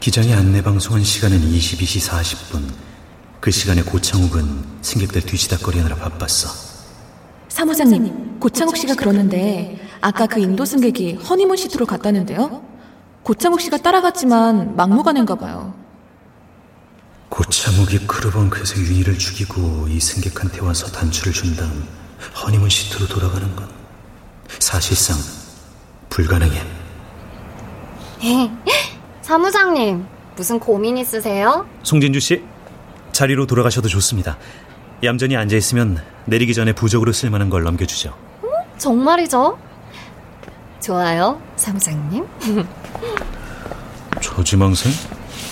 기장이 0.00 0.32
안내방송한 0.34 1.04
시간은 1.04 1.38
22시 1.38 2.10
40분. 2.10 2.62
그 3.38 3.50
시간에 3.52 3.82
고창욱은 3.82 4.64
승객들 4.82 5.22
뒤치다거리느라 5.22 5.94
바빴어. 5.96 6.69
사무장님, 7.50 8.38
고창욱 8.38 8.76
씨가 8.76 8.94
그러는데 8.94 9.76
아까 10.00 10.26
그 10.26 10.40
인도 10.40 10.64
승객이 10.64 11.14
허니문 11.16 11.56
시트로 11.56 11.84
갔다는데요? 11.84 12.62
고창욱 13.24 13.60
씨가 13.60 13.78
따라갔지만 13.78 14.76
막무가내인가 14.76 15.34
봐요. 15.34 15.74
고창욱이 17.28 18.06
크루벙크에서 18.06 18.80
윤희를 18.80 19.18
죽이고 19.18 19.88
이 19.88 20.00
승객한테 20.00 20.60
와서 20.62 20.86
단추를 20.86 21.32
준 21.32 21.54
다음 21.56 21.84
허니문 22.42 22.68
시트로 22.68 23.06
돌아가는 23.08 23.54
건 23.56 23.68
사실상 24.58 25.16
불가능해. 26.08 26.62
사무장님, 29.22 30.06
무슨 30.36 30.58
고민 30.58 30.96
있으세요? 30.96 31.68
송진주 31.82 32.20
씨, 32.20 32.42
자리로 33.12 33.46
돌아가셔도 33.46 33.88
좋습니다. 33.88 34.38
얌전히 35.02 35.36
앉아 35.36 35.56
있으면 35.56 36.02
내리기 36.26 36.54
전에 36.54 36.72
부적으로 36.72 37.12
쓸만한 37.12 37.48
걸 37.50 37.62
넘겨주죠. 37.62 38.14
정말이죠? 38.78 39.58
좋아요, 40.80 41.40
사무장님. 41.56 42.26
저 44.20 44.44
지망생? 44.44 44.92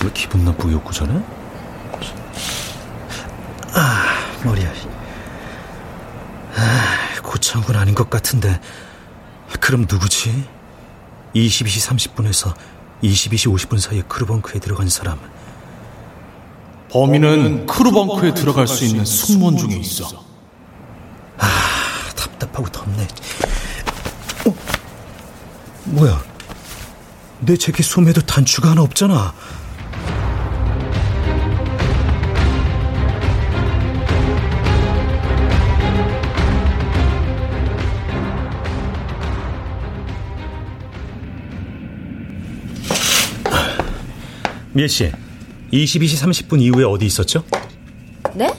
왜 0.03 0.11
기분 0.13 0.45
나쁘게 0.45 0.73
욕구 0.73 0.93
전에? 0.93 1.13
아, 3.73 4.05
머리야. 4.43 4.71
아, 6.55 7.21
고창군 7.21 7.75
아닌 7.75 7.95
것 7.95 8.09
같은데. 8.09 8.59
그럼 9.59 9.85
누구지? 9.89 10.45
22시 11.35 11.89
30분에서 11.89 12.53
22시 13.03 13.53
50분 13.53 13.79
사이에 13.79 14.01
크루벙크에 14.07 14.59
들어간 14.59 14.89
사람. 14.89 15.19
범인은 16.89 17.67
크루벙크에 17.67 18.33
들어갈 18.33 18.67
수 18.67 18.83
있는 18.83 19.05
승무원 19.05 19.57
중에 19.57 19.75
있어. 19.77 20.23
아, 21.37 21.45
답답하고 22.15 22.67
덥네. 22.69 23.07
어? 24.47 24.53
뭐야? 25.85 26.21
내 27.41 27.55
재킷 27.55 27.83
소매도 27.83 28.21
단추가 28.21 28.71
하나 28.71 28.81
없잖아. 28.81 29.33
미애 44.71 44.87
씨, 44.87 45.11
22시 45.71 46.47
30분 46.47 46.61
이후에 46.61 46.83
어디 46.83 47.05
있었죠? 47.05 47.43
네? 48.33 48.51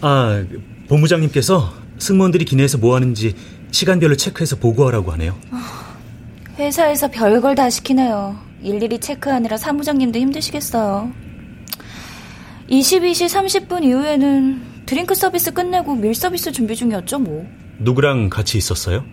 아, 0.00 0.44
본부장님께서 0.88 1.72
승무원들이 1.98 2.44
기내에서 2.44 2.78
뭐 2.78 2.94
하는지 2.96 3.34
시간별로 3.70 4.16
체크해서 4.16 4.56
보고하라고 4.56 5.12
하네요. 5.12 5.38
회사에서 6.58 7.08
별걸 7.08 7.54
다 7.54 7.70
시키네요. 7.70 8.38
일일이 8.62 8.98
체크하느라 8.98 9.56
사무장님도 9.56 10.18
힘드시겠어요. 10.18 11.12
22시 12.68 13.26
30분 13.68 13.84
이후에는 13.84 14.62
드링크 14.86 15.14
서비스 15.14 15.52
끝내고 15.52 15.94
meal 15.94 16.14
서비스 16.14 16.52
준비 16.52 16.74
중이었죠, 16.76 17.18
뭐. 17.20 17.46
누구랑 17.78 18.28
같이 18.28 18.58
있었어요? 18.58 19.04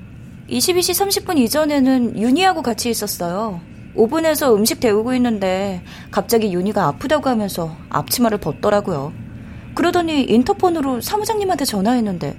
22시 0.50 1.26
30분 1.26 1.38
이전에는 1.38 2.20
윤희하고 2.20 2.62
같이 2.62 2.90
있었어요. 2.90 3.62
오븐에서 3.98 4.56
음식 4.56 4.80
데우고 4.80 5.14
있는데 5.16 5.84
갑자기 6.12 6.54
윤희가 6.54 6.86
아프다고 6.88 7.30
하면서 7.30 7.76
앞치마를 7.90 8.38
벗더라고요. 8.38 9.12
그러더니 9.76 10.24
인터폰으로 10.24 11.02
사무장님한테 11.02 11.66
전화했는데 11.66 12.38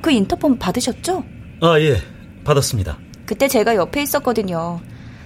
그 0.00 0.10
인터폰 0.10 0.58
받으셨죠? 0.58 1.24
아, 1.60 1.78
예. 1.80 1.98
받았습니다. 2.44 2.98
그때 3.26 3.48
제가 3.48 3.74
옆에 3.76 4.02
있었거든요. 4.02 4.80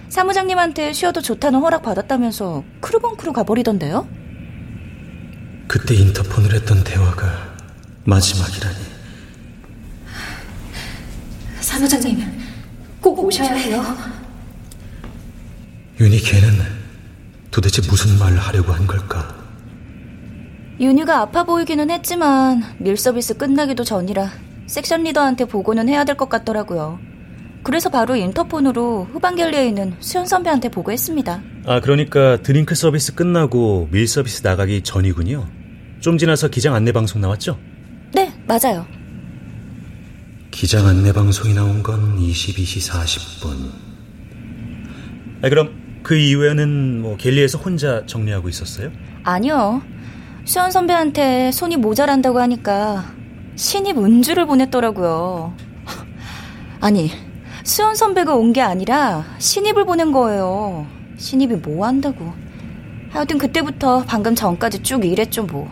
사무장님한테 0.09 0.93
쉬어도 0.93 1.21
좋다는 1.21 1.59
허락 1.59 1.83
받았다면서 1.83 2.63
크루벙크로 2.81 3.33
가버리던데요? 3.33 4.07
그때 5.67 5.95
인터폰을 5.95 6.53
했던 6.53 6.83
대화가 6.83 7.55
마지막이라니. 8.03 8.75
사무장님, 11.61 12.21
꼭 13.01 13.23
오셔야 13.23 13.53
해요. 13.53 13.83
윤희 15.99 16.19
걔는 16.19 16.49
도대체 17.51 17.81
무슨 17.89 18.17
말을 18.19 18.37
하려고 18.37 18.73
한 18.73 18.85
걸까? 18.85 19.33
윤희가 20.79 21.21
아파 21.21 21.43
보이기는 21.45 21.89
했지만 21.89 22.61
meal 22.79 22.97
서비스 22.97 23.37
끝나기도 23.37 23.83
전이라 23.85 24.29
section 24.67 25.03
leader한테 25.03 25.45
보고는 25.45 25.87
해야 25.87 26.03
될 26.03 26.17
것 26.17 26.27
같더라고요. 26.27 26.99
그래서 27.63 27.89
바로 27.89 28.15
인터폰으로 28.15 29.07
후방 29.13 29.38
galley에 29.38 29.67
있는 29.67 29.95
수연 29.99 30.27
선배한테 30.27 30.69
보고했습니다. 30.69 31.41
아, 31.65 31.79
그러니까 31.79 32.37
드링크 32.41 32.75
서비스 32.75 33.15
끝나고 33.15 33.87
meal 33.91 34.07
서비스 34.07 34.45
나가기 34.45 34.81
전이군요. 34.81 35.47
좀 35.99 36.17
지나서 36.17 36.49
기장 36.49 36.75
안내 36.75 36.91
방송 36.91 37.21
나왔죠? 37.21 37.57
네, 38.13 38.31
맞아요. 38.45 38.85
기장 40.51 40.85
안내 40.87 41.11
방송이 41.11 41.53
나온 41.53 41.81
건 41.81 42.17
22시 42.19 42.91
40분. 42.91 43.71
아, 45.41 45.49
그럼 45.49 45.69
그 46.05 46.15
이후에는 46.15 47.01
뭐 47.01 47.17
갤리에서 47.17 47.57
혼자 47.57 48.05
정리하고 48.05 48.47
있었어요? 48.47 48.91
아니요. 49.23 49.81
수현 50.45 50.69
선배한테 50.69 51.51
손이 51.51 51.77
모자란다고 51.77 52.39
하니까 52.41 53.05
신입 53.55 53.97
은주를 53.97 54.45
보냈더라고요. 54.45 55.55
아니, 56.79 57.09
수연 57.63 57.95
선배가 57.95 58.35
온 58.35 58.53
게 58.53 58.61
아니라 58.61 59.25
신입을 59.39 59.85
보낸 59.85 60.11
거예요. 60.11 60.85
신입이 61.17 61.55
뭐 61.55 61.87
한다고. 61.87 62.31
하여튼 63.09 63.39
그때부터 63.39 64.03
방금 64.05 64.35
전까지 64.35 64.83
쭉 64.83 65.03
일했죠 65.03 65.45
뭐. 65.45 65.71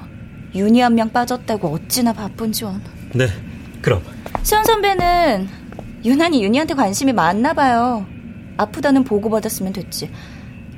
윤희 0.55 0.79
한 0.79 0.95
명 0.95 1.11
빠졌다고 1.11 1.67
어찌나 1.75 2.11
바쁜지 2.11 2.63
원. 2.63 2.81
네, 3.13 3.27
그럼. 3.83 4.01
수연 4.41 4.63
선배는 4.63 5.47
유난히 6.03 6.43
윤희한테 6.43 6.73
관심이 6.73 7.13
많나 7.13 7.53
봐요. 7.53 8.07
아프다는 8.57 9.03
보고받았으면 9.03 9.73
됐지. 9.73 10.11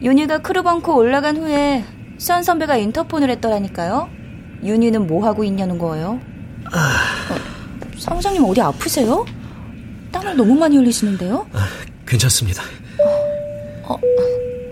윤희가 0.02 0.40
crew 0.40 0.67
bunk 0.67 0.94
올라간 0.96 1.38
후에 1.38 1.84
수연 2.18 2.44
선배가 2.44 2.78
인터폰을 2.78 3.30
했더라니까요. 3.32 4.10
윤희는 4.64 5.08
뭐 5.08 5.26
하고 5.26 5.44
있냐는 5.44 5.78
거예요. 5.78 6.20
어, 6.66 7.40
사무장님 7.98 8.44
어디 8.46 8.62
아프세요? 8.62 9.26
땀을 10.12 10.36
너무 10.38 10.56
많이 10.56 10.78
흘리시는데요? 10.78 11.48
아, 11.54 11.68
괜찮습니다. 12.08 12.64
어, 13.84 13.98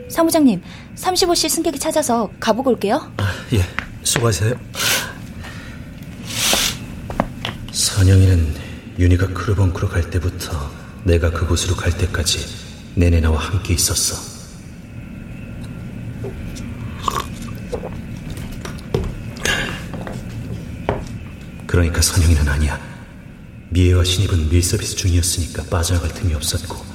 사무장님, 0.09 0.61
35시 0.95 1.49
승객이 1.49 1.79
찾아서 1.79 2.29
가보고 2.39 2.71
올게요. 2.71 3.11
아, 3.17 3.31
예, 3.53 3.59
수고하세요. 4.03 4.55
선영이는 7.71 8.53
윤희가 8.99 9.27
크루벙크로 9.27 9.89
갈 9.89 10.09
때부터 10.09 10.71
내가 11.03 11.31
그곳으로 11.31 11.75
갈 11.75 11.95
때까지 11.97 12.45
내내 12.95 13.19
나와 13.19 13.39
함께 13.39 13.73
있었어. 13.73 14.33
그러니까 21.65 22.01
선영이는 22.01 22.47
아니야. 22.47 22.79
미애와 23.69 24.03
신입은 24.03 24.49
밀서비스 24.49 24.95
중이었으니까 24.95 25.63
빠져나갈 25.63 26.13
틈이 26.13 26.33
없었고 26.35 26.85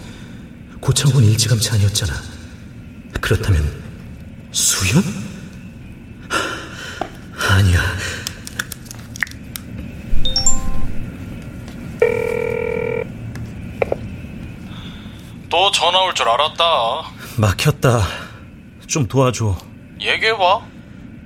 고창군 0.80 1.24
일찌감치 1.24 1.70
아니었잖아. 1.70 2.12
그렇다면 3.20 3.64
수연? 4.52 5.27
줄 16.18 16.28
알았다. 16.28 16.64
막혔다. 17.37 18.00
좀 18.88 19.07
도와줘. 19.07 19.57
얘기해봐. 20.00 20.62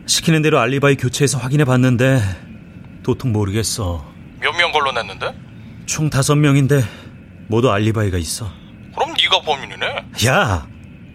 시키는 0.04 0.42
대로 0.42 0.58
알리바이 0.60 0.96
교체해서 0.96 1.38
확인해 1.38 1.64
봤는데 1.64 2.20
도통 3.02 3.32
모르겠어. 3.32 4.04
몇 4.40 4.52
명 4.54 4.70
걸러냈는데? 4.70 5.34
총 5.86 6.10
다섯 6.10 6.34
명인데 6.34 6.84
모두 7.48 7.72
알리바이가 7.72 8.18
있어. 8.18 8.50
그럼 8.94 9.14
네가 9.18 9.40
범인이네. 9.40 9.86
야, 10.26 10.66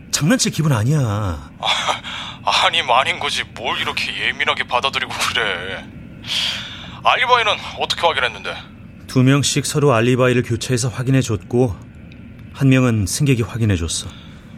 장난칠 0.10 0.52
기분 0.54 0.72
아니야. 0.72 1.52
아니 2.66 2.82
아닌 2.82 3.20
거지 3.20 3.44
뭘 3.54 3.80
이렇게 3.80 4.26
예민하게 4.28 4.64
받아들이고 4.64 5.12
그래. 5.34 5.86
알리바이는 7.04 7.54
어떻게 7.80 8.02
확인했는데? 8.02 8.56
두 9.06 9.22
명씩 9.22 9.68
서로 9.68 9.94
알리바이를 9.94 10.42
교체해서 10.42 10.90
확인해 10.90 11.22
줬고 11.22 11.76
한 12.58 12.70
명은 12.70 13.06
승객이 13.06 13.44
확인해 13.44 13.76
줬어. 13.76 14.08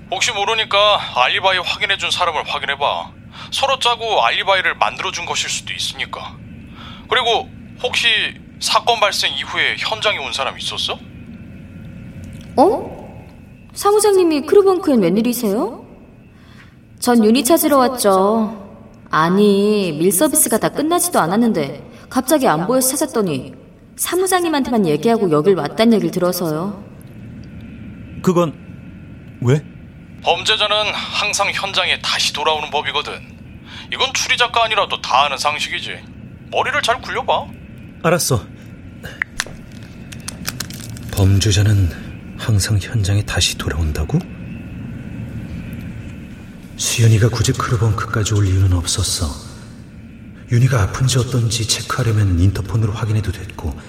혹시 0.10 0.32
모르니까 0.32 0.78
알리바이 1.22 1.58
확인해 1.58 1.98
준 1.98 2.10
사람을 2.10 2.44
확인해 2.48 2.78
봐. 2.78 3.12
서로 3.52 3.78
짜고 3.78 4.24
알리바이를 4.24 4.76
만들어 4.76 5.12
준 5.12 5.26
것일 5.26 5.50
수도 5.50 5.74
있으니까. 5.74 6.38
그리고 7.10 7.50
혹시 7.84 8.08
사건 8.62 9.02
발생 9.02 9.34
이후에 9.34 9.76
현장에 9.78 10.18
온 10.18 10.32
사람 10.32 10.58
있었어? 10.58 10.98
어? 12.56 13.26
사무장님이 13.74 14.42
크루벙크엔 14.46 15.02
웬일이세요? 15.02 15.86
전 17.00 17.26
유니 17.26 17.44
찾으러 17.44 17.80
왔죠. 17.80 18.78
아니, 19.12 19.92
밀 20.00 20.10
서비스가 20.14 20.58
다 20.58 20.70
끝나지도 20.70 21.20
않았는데 21.20 22.08
갑자기 22.10 22.48
안 22.48 22.66
보여서 22.66 22.96
찾았더니 22.96 23.56
사무장님한테만 23.98 24.88
얘기하고 24.88 25.30
여길 25.32 25.56
왔단 25.56 25.92
얘기를 25.92 26.12
들어서요. 26.12 26.88
그건 28.22 28.54
왜? 29.42 29.64
범죄자는 30.24 30.94
항상 30.94 31.52
현장에 31.52 32.00
다시 32.02 32.34
돌아오는 32.34 32.70
법이거든. 32.70 33.14
이건 33.94 34.14
추리 34.14 34.38
작가 34.38 34.66
아니라도 34.66 35.02
다 35.02 35.26
아는 35.26 35.38
상식이지. 35.38 35.98
머리를 36.52 36.82
잘 36.82 37.02
굴려봐. 37.02 37.48
알았어. 38.04 38.46
범죄자는 41.12 42.36
항상 42.38 42.78
현장에 42.80 43.24
다시 43.24 43.58
돌아온다고? 43.58 44.20
수연이가 46.78 47.30
굳이 47.30 47.52
크루벙크까지 47.52 48.34
올 48.34 48.48
이유는 48.48 48.74
없었어. 48.74 49.28
윤희가 50.52 50.82
아픈지 50.84 51.20
어떤지 51.20 51.68
체크하려면 51.68 52.40
인터폰으로 52.40 52.94
확인해도 52.94 53.32
됐고, 53.32 53.80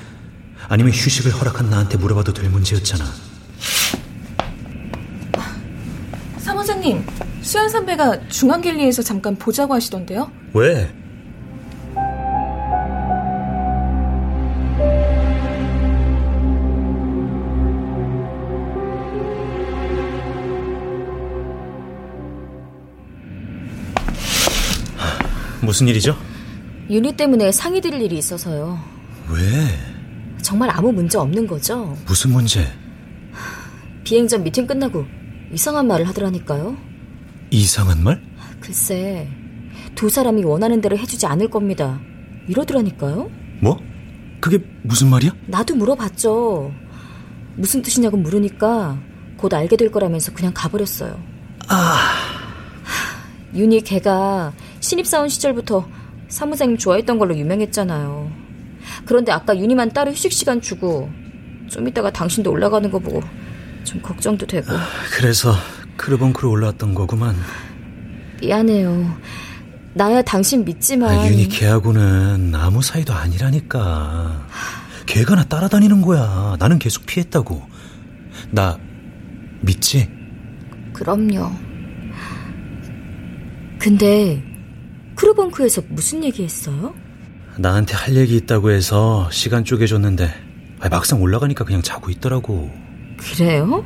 아니면 0.68 0.92
휴식을 0.92 1.32
허락한 1.32 1.70
나한테 1.70 1.96
물어봐도 1.96 2.32
될 2.32 2.50
문제였잖아. 2.50 3.04
사무장님, 6.40 7.04
수연 7.42 7.68
선배가 7.68 8.28
중앙길리에서 8.28 9.02
잠깐 9.02 9.36
보자고 9.36 9.74
하시던데요? 9.74 10.30
왜? 10.54 10.90
무슨 25.62 25.88
일이죠? 25.88 26.16
윤희 26.88 27.16
때문에 27.16 27.52
상의 27.52 27.80
드릴 27.80 28.00
일이 28.02 28.18
있어서요. 28.18 28.78
왜? 29.28 29.68
정말 30.42 30.70
아무 30.70 30.90
문제 30.90 31.18
없는 31.18 31.46
거죠? 31.46 31.96
무슨 32.06 32.32
문제? 32.32 32.66
비행 34.02 34.26
전 34.26 34.42
미팅 34.42 34.66
끝나고 34.66 35.04
이상한 35.52 35.86
말을 35.86 36.08
하더라니까요. 36.08 36.76
이상한 37.50 38.02
말? 38.02 38.22
글쎄, 38.60 39.28
두 39.94 40.08
사람이 40.08 40.44
원하는 40.44 40.80
대로 40.80 40.96
해주지 40.96 41.26
않을 41.26 41.50
겁니다. 41.50 42.00
이러더라니까요. 42.48 43.30
뭐? 43.60 43.78
그게 44.40 44.58
무슨 44.82 45.08
말이야? 45.08 45.32
나도 45.46 45.74
물어봤죠. 45.74 46.72
무슨 47.56 47.82
뜻이냐고 47.82 48.16
물으니까 48.16 48.98
곧 49.36 49.52
알게 49.52 49.76
될 49.76 49.90
거라면서 49.90 50.32
그냥 50.32 50.52
가버렸어요. 50.54 51.20
아. 51.68 51.98
윤희 53.54 53.80
걔가 53.82 54.52
신입사원 54.78 55.28
시절부터 55.28 55.86
사무장님 56.28 56.78
좋아했던 56.78 57.18
걸로 57.18 57.36
유명했잖아요. 57.36 58.30
그런데 59.04 59.32
아까 59.32 59.56
윤희만 59.58 59.90
따로 59.90 60.12
휴식 60.12 60.32
시간 60.32 60.60
주고 60.60 61.10
좀 61.68 61.88
이따가 61.88 62.10
당신도 62.10 62.50
올라가는 62.50 62.88
거 62.90 62.98
보고 62.98 63.20
좀 63.84 64.00
걱정도 64.02 64.46
되고. 64.46 64.66
그래서 65.12 65.54
크루벙크로 65.96 66.50
올라왔던 66.50 66.94
거구만. 66.94 67.36
미안해요. 68.40 69.16
나야 69.94 70.22
당신 70.22 70.64
믿지만. 70.64 71.10
아, 71.10 71.26
윤희 71.26 71.48
걔하고는 71.48 72.54
아무 72.54 72.80
사이도 72.82 73.12
아니라니까. 73.12 74.46
걔가 75.06 75.34
나 75.34 75.44
따라다니는 75.44 76.02
거야. 76.02 76.56
나는 76.58 76.78
계속 76.78 77.04
피했다고. 77.06 77.62
나 78.50 78.78
믿지? 79.60 80.08
그럼요. 80.92 81.50
근데 83.78 84.42
크루벙크에서 85.16 85.82
무슨 85.88 86.22
얘기했어요? 86.24 86.94
나한테 87.56 87.94
할 87.94 88.14
얘기 88.16 88.36
있다고 88.36 88.70
해서 88.70 89.28
시간 89.30 89.64
쪼개줬는데 89.64 90.32
막상 90.90 91.20
올라가니까 91.20 91.64
그냥 91.64 91.82
자고 91.82 92.10
있더라고. 92.10 92.70
그래요? 93.20 93.84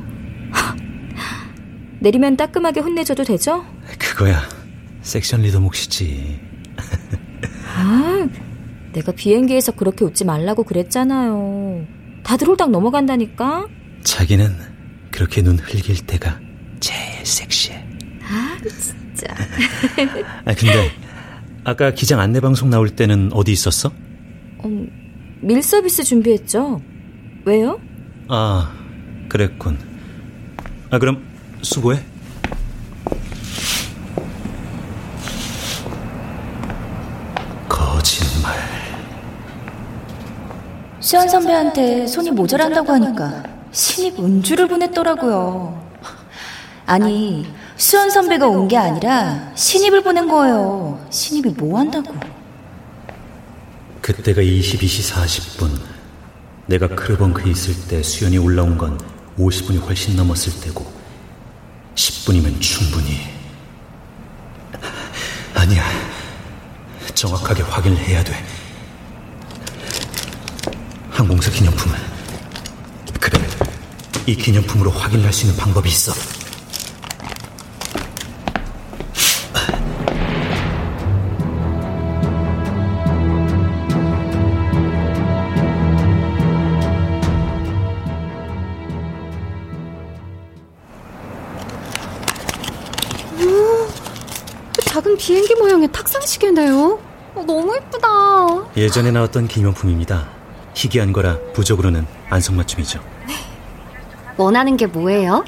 내리면 1.99 2.37
따끔하게 2.37 2.79
혼내줘도 2.81 3.23
되죠? 3.23 3.65
그거야 3.99 4.41
섹션 5.01 5.41
리더 5.41 5.59
몫이지. 5.59 6.39
아, 7.75 8.27
내가 8.93 9.11
비행기에서 9.11 9.73
그렇게 9.73 10.05
웃지 10.05 10.25
말라고 10.25 10.63
그랬잖아요. 10.63 11.85
다들 12.23 12.47
홀딱 12.47 12.71
넘어간다니까? 12.71 13.67
자기는 14.03 14.55
그렇게 15.11 15.41
눈 15.41 15.57
흘길 15.59 16.05
때가 16.05 16.39
제일 16.79 17.25
섹시해. 17.25 17.85
아, 18.23 18.57
진짜. 18.79 19.27
아, 20.45 20.53
근데 20.55 20.91
아까 21.63 21.91
기장 21.91 22.19
안내 22.19 22.39
방송 22.39 22.69
나올 22.69 22.89
때는 22.89 23.31
어디 23.33 23.51
있었어? 23.51 23.91
음, 24.63 24.89
밀 25.41 25.61
서비스 25.61 26.03
준비했죠. 26.03 26.81
왜요? 27.45 27.79
아, 28.27 28.73
그랬군. 29.35 29.77
아, 30.91 30.97
그럼 30.97 31.21
수고해. 31.61 32.01
거짓말. 37.67 38.55
수연 40.99 41.27
선배한테 41.29 42.07
손이 42.07 42.31
모자란다고 42.31 42.91
하니까 42.93 43.43
신입 43.71 44.19
은주를 44.19 44.67
보냈더라고요. 44.67 45.83
아니, 46.87 47.45
수원 47.77 48.09
선배가 48.09 48.47
온 48.47 48.67
게 48.67 48.77
아니라 48.77 49.51
신입을 49.55 50.01
보낸 50.03 50.27
거예요. 50.27 51.05
신입이 51.09 51.49
뭐 51.57 51.79
한다고. 51.79 52.13
그때가 54.01 54.41
22시 54.41 55.13
40분. 55.13 55.69
내가 56.67 56.87
크르벙크에 56.87 57.51
있을 57.51 57.87
때 57.87 58.01
수연이 58.01 58.37
올라온 58.37 58.77
건 58.77 58.97
50분이 59.37 59.81
훨씬 59.85 60.15
넘었을 60.15 60.61
때고 60.61 60.91
10분이면 61.95 62.61
충분히. 62.61 63.27
아니야. 65.53 65.85
정확하게 67.13 67.63
확인을 67.63 67.97
해야 67.97 68.23
돼. 68.23 68.45
항공사 71.09 71.49
기념품을. 71.51 71.97
그래. 73.19 73.47
이 74.25 74.35
기념품으로 74.35 74.91
확인할 74.91 75.31
수 75.31 75.45
있는 75.45 75.57
방법이 75.57 75.89
있어 75.89 76.13
모양의 95.85 95.91
탁상시계네요. 95.91 96.99
어, 97.35 97.43
너무 97.45 97.75
예쁘다. 97.75 98.07
예전에 98.77 99.11
나왔던 99.11 99.47
기념품입니다 99.47 100.27
희귀한 100.73 101.11
거라 101.13 101.37
부적으로는 101.53 102.05
안성맞춤이죠 102.29 102.99
원하는 104.37 104.77
게 104.77 104.85
뭐예요? 104.87 105.43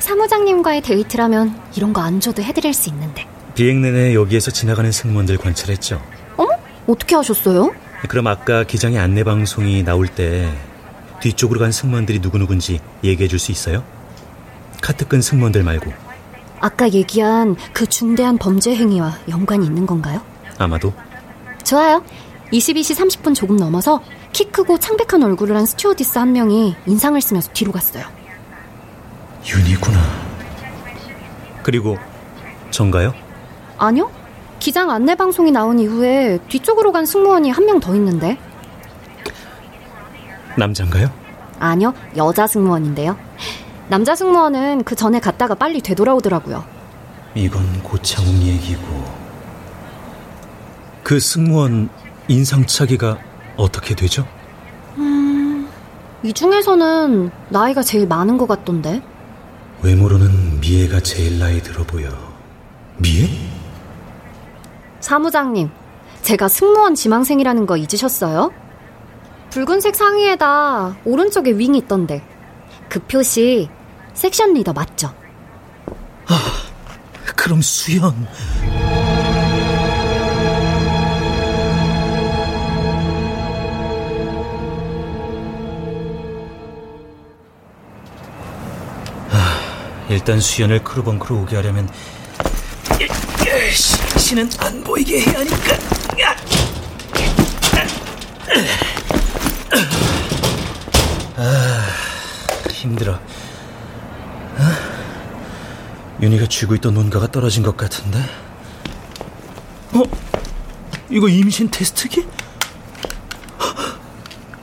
사무장님과의 0.00 0.82
데이트라면 0.82 1.58
이런 1.76 1.92
거 1.92 2.00
안 2.02 2.20
줘도 2.20 2.42
해드릴 2.42 2.74
수 2.74 2.88
있는데. 2.90 3.26
비행 3.54 3.80
내내 3.82 4.14
여기에서 4.14 4.50
지나가는 4.50 4.90
승무원들 4.92 5.38
관찰했죠 5.38 6.02
어머? 6.36 6.50
어떻게 6.86 7.14
하셨어요? 7.16 7.72
그럼 8.08 8.26
아까 8.26 8.64
기장의 8.64 8.98
안내 8.98 9.24
방송이 9.24 9.82
나올 9.82 10.08
때 10.08 10.52
뒤쪽으로 11.20 11.60
간 11.60 11.72
승무원들이 11.72 12.18
누구누군지 12.20 12.80
얘기해 13.04 13.28
줄 13.28 13.38
수 13.38 13.52
있어요? 13.52 13.82
카트 14.82 15.06
끈 15.08 15.22
승무원들 15.22 15.62
말고 15.62 15.92
아까 16.66 16.90
얘기한 16.90 17.54
그 17.72 17.86
중대한 17.86 18.38
범죄 18.38 18.74
행위와 18.74 19.12
연관이 19.28 19.64
있는 19.66 19.86
건가요? 19.86 20.20
아마도 20.58 20.92
좋아요. 21.62 22.02
22시 22.52 22.96
30분 23.22 23.36
조금 23.36 23.56
넘어서 23.56 24.02
키 24.32 24.46
크고 24.50 24.76
창백한 24.78 25.22
얼굴을 25.22 25.54
한 25.56 25.64
스튜어디스 25.64 26.18
한 26.18 26.32
명이 26.32 26.74
인상을 26.86 27.20
쓰면서 27.20 27.52
뒤로 27.52 27.70
갔어요. 27.70 28.04
윤이구나 29.48 29.98
그리고 31.62 31.96
전가요? 32.72 33.14
아니요? 33.78 34.10
기장 34.58 34.90
안내 34.90 35.14
방송이 35.14 35.52
나온 35.52 35.78
이후에 35.78 36.38
뒤쪽으로 36.48 36.90
간 36.90 37.06
승무원이 37.06 37.48
한 37.50 37.64
명 37.64 37.78
더 37.78 37.94
있는데. 37.94 38.38
남잔가요? 40.56 41.10
아니요, 41.60 41.94
여자 42.16 42.46
승무원인데요. 42.48 43.16
남자 43.88 44.14
승무원은 44.16 44.84
그 44.84 44.94
전에 44.96 45.20
갔다가 45.20 45.54
빨리 45.54 45.80
되돌아오더라고요. 45.80 46.64
이건 47.34 47.82
고창욱 47.82 48.34
얘기고 48.42 48.82
그 51.02 51.20
승무원 51.20 51.88
인상차기가 52.28 53.18
어떻게 53.56 53.94
되죠? 53.94 54.26
음, 54.98 55.68
이 56.24 56.32
중에서는 56.32 57.30
나이가 57.50 57.82
제일 57.82 58.08
많은 58.08 58.38
것 58.38 58.48
같던데. 58.48 59.02
외모로는 59.82 60.60
미애가 60.60 61.00
제일 61.00 61.38
나이 61.38 61.62
들어 61.62 61.84
보여 61.84 62.08
미애? 62.96 63.28
사무장님, 65.00 65.70
제가 66.22 66.48
승무원 66.48 66.96
지망생이라는 66.96 67.66
거 67.66 67.76
잊으셨어요? 67.76 68.50
붉은색 69.50 69.94
상의에다 69.94 70.96
오른쪽에 71.04 71.52
wing이 71.52 71.78
있던데. 71.78 72.24
그 72.88 72.98
표시 73.00 73.68
section 74.16 74.54
leader 74.54 74.72
맞죠? 74.72 75.14
그럼 77.36 77.62
수연. 77.62 78.26
아, 89.30 90.06
일단 90.08 90.40
수연을 90.40 90.82
crew 90.82 91.06
bunk로 91.06 91.42
오게 91.42 91.54
하려면 91.56 91.88
신은 94.18 94.50
안 94.58 94.82
보이게 94.82 95.20
해야 95.20 95.38
하니까. 95.38 95.76
아, 101.36 101.86
힘들어. 102.70 103.14
아, 103.14 103.20
윤희가 106.20 106.46
쥐고 106.46 106.74
있던 106.76 106.94
논가가 106.94 107.30
떨어진 107.30 107.62
것 107.62 107.76
같은데 107.76 108.18
어? 109.92 110.02
이거 111.10 111.28
임신 111.28 111.70
테스트기? 111.70 112.26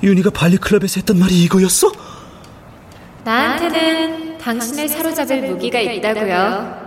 윤희가 0.02 0.32
발리클럽에서 0.32 0.96
했던 0.98 1.18
말이 1.20 1.44
이거였어? 1.44 1.92
나한테는 3.24 4.38
당신을 4.38 4.90
사로잡을 4.90 5.42
무기가 5.44 5.80
있다고요. 5.80 6.84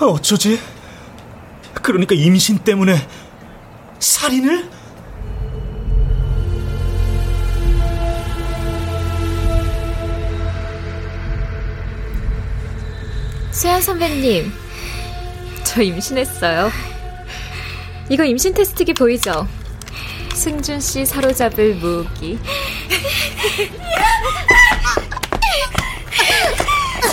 아, 0.00 0.04
어쩌지? 0.04 0.60
그러니까 1.82 2.14
임신 2.14 2.58
때문에 2.58 3.08
살인을? 3.98 4.77
수현 13.58 13.82
선배님, 13.82 14.52
저 15.64 15.82
임신했어요. 15.82 16.70
이거 18.08 18.22
임신 18.22 18.54
테스트기 18.54 18.94
보이죠? 18.94 19.48
승준 20.32 20.78
씨 20.80 21.04
사로잡을 21.04 21.74
무기. 21.74 22.38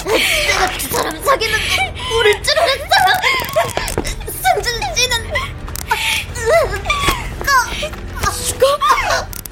내가 0.05 0.69
그 0.69 0.79
사람 0.87 1.23
사귀는데 1.23 1.95
모를 2.11 2.43
줄 2.43 2.59
알았어요. 2.59 2.85
승준 4.27 4.81
씨는 4.95 5.33
죽어? 8.45 8.77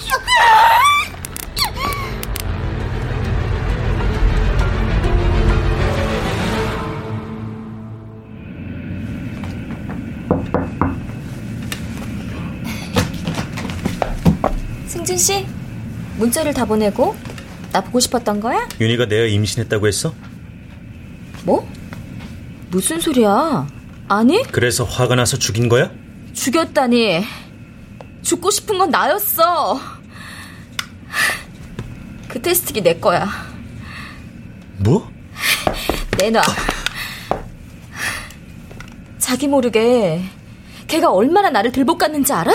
죽어? 0.05 0.92
승진 15.13 15.17
씨, 15.17 15.45
문자를 16.17 16.53
다 16.53 16.65
보내고 16.65 17.15
나 17.71 17.81
보고 17.81 17.99
싶었던 17.99 18.39
거야? 18.39 18.67
윤희가 18.79 19.07
내가 19.07 19.25
임신했다고 19.25 19.87
했어? 19.87 20.13
뭐? 21.43 21.67
무슨 22.69 22.99
소리야? 22.99 23.67
아니, 24.07 24.43
그래서 24.51 24.83
화가 24.83 25.15
나서 25.15 25.37
죽인 25.37 25.69
거야? 25.69 25.91
죽였다니. 26.33 27.23
죽고 28.23 28.49
싶은 28.49 28.77
건 28.77 28.89
나였어. 28.89 29.79
그 32.27 32.41
테스트기 32.41 32.81
내 32.81 32.95
거야. 32.95 33.27
뭐? 34.77 35.11
내놔. 36.17 36.41
자기 39.19 39.47
모르게 39.47 40.23
걔가 40.87 41.11
얼마나 41.11 41.49
나를 41.49 41.71
들볶았는지 41.71 42.33
알아? 42.33 42.51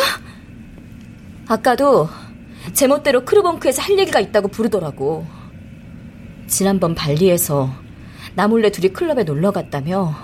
아까도 1.46 2.08
제멋대로 2.72 3.24
크루벙크에서 3.24 3.82
할 3.82 3.98
얘기가 3.98 4.20
있다고 4.20 4.48
부르더라고. 4.48 5.26
지난번 6.46 6.94
발리에서 6.94 7.72
나 8.34 8.48
몰래 8.48 8.70
둘이 8.70 8.92
클럽에 8.92 9.24
놀러 9.24 9.50
갔다며. 9.50 10.14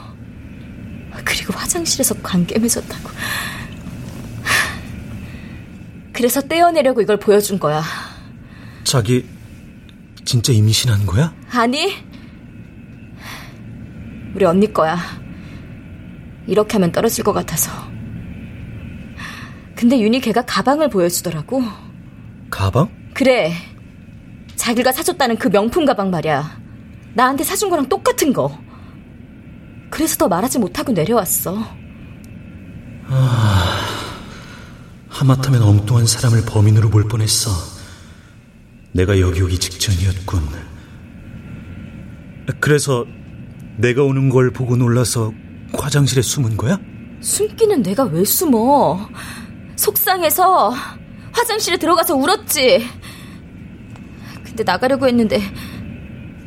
그리고 1.24 1.52
화장실에서 1.54 2.16
관계 2.22 2.58
맺었다고. 2.58 3.10
그래서 6.12 6.40
떼어내려고 6.40 7.02
이걸 7.02 7.18
보여준 7.18 7.58
거야. 7.58 7.82
자기 8.84 9.26
진짜 10.24 10.52
임신한 10.52 11.06
거야? 11.06 11.34
아니, 11.50 11.92
우리 14.34 14.44
언니 14.44 14.72
거야. 14.72 14.98
이렇게 16.46 16.74
하면 16.74 16.92
떨어질 16.92 17.24
것 17.24 17.32
같아서. 17.32 17.70
근데 19.74 20.00
윤희 20.00 20.20
걔가 20.20 20.42
가방을 20.42 20.88
보여주더라고. 20.88 21.62
가방? 22.54 22.88
그래. 23.14 23.52
자기가 24.54 24.92
사줬다는 24.92 25.38
그 25.38 25.48
명품 25.48 25.84
가방 25.84 26.10
말이야. 26.10 26.60
나한테 27.14 27.42
사준 27.42 27.68
거랑 27.68 27.88
똑같은 27.88 28.32
거. 28.32 28.56
그래서 29.90 30.16
더 30.16 30.28
말하지 30.28 30.60
못하고 30.60 30.92
내려왔어. 30.92 31.58
아, 33.08 33.86
하마터면 35.08 35.62
엉뚱한 35.62 36.06
사람을 36.06 36.44
범인으로 36.46 36.90
볼 36.90 37.08
뻔했어. 37.08 37.50
내가 38.92 39.18
여기 39.18 39.42
오기 39.42 39.58
직전이었군. 39.58 40.40
그래서 42.60 43.04
내가 43.78 44.04
오는 44.04 44.28
걸 44.28 44.52
보고 44.52 44.76
놀라서 44.76 45.32
화장실에 45.76 46.22
숨은 46.22 46.56
거야? 46.56 46.78
숨기는 47.20 47.82
내가 47.82 48.04
왜 48.04 48.24
숨어? 48.24 49.08
속상해서 49.74 50.72
화장실에 51.34 51.76
들어가서 51.76 52.14
울었지. 52.14 52.86
근데 54.44 54.62
나가려고 54.64 55.06
했는데 55.06 55.40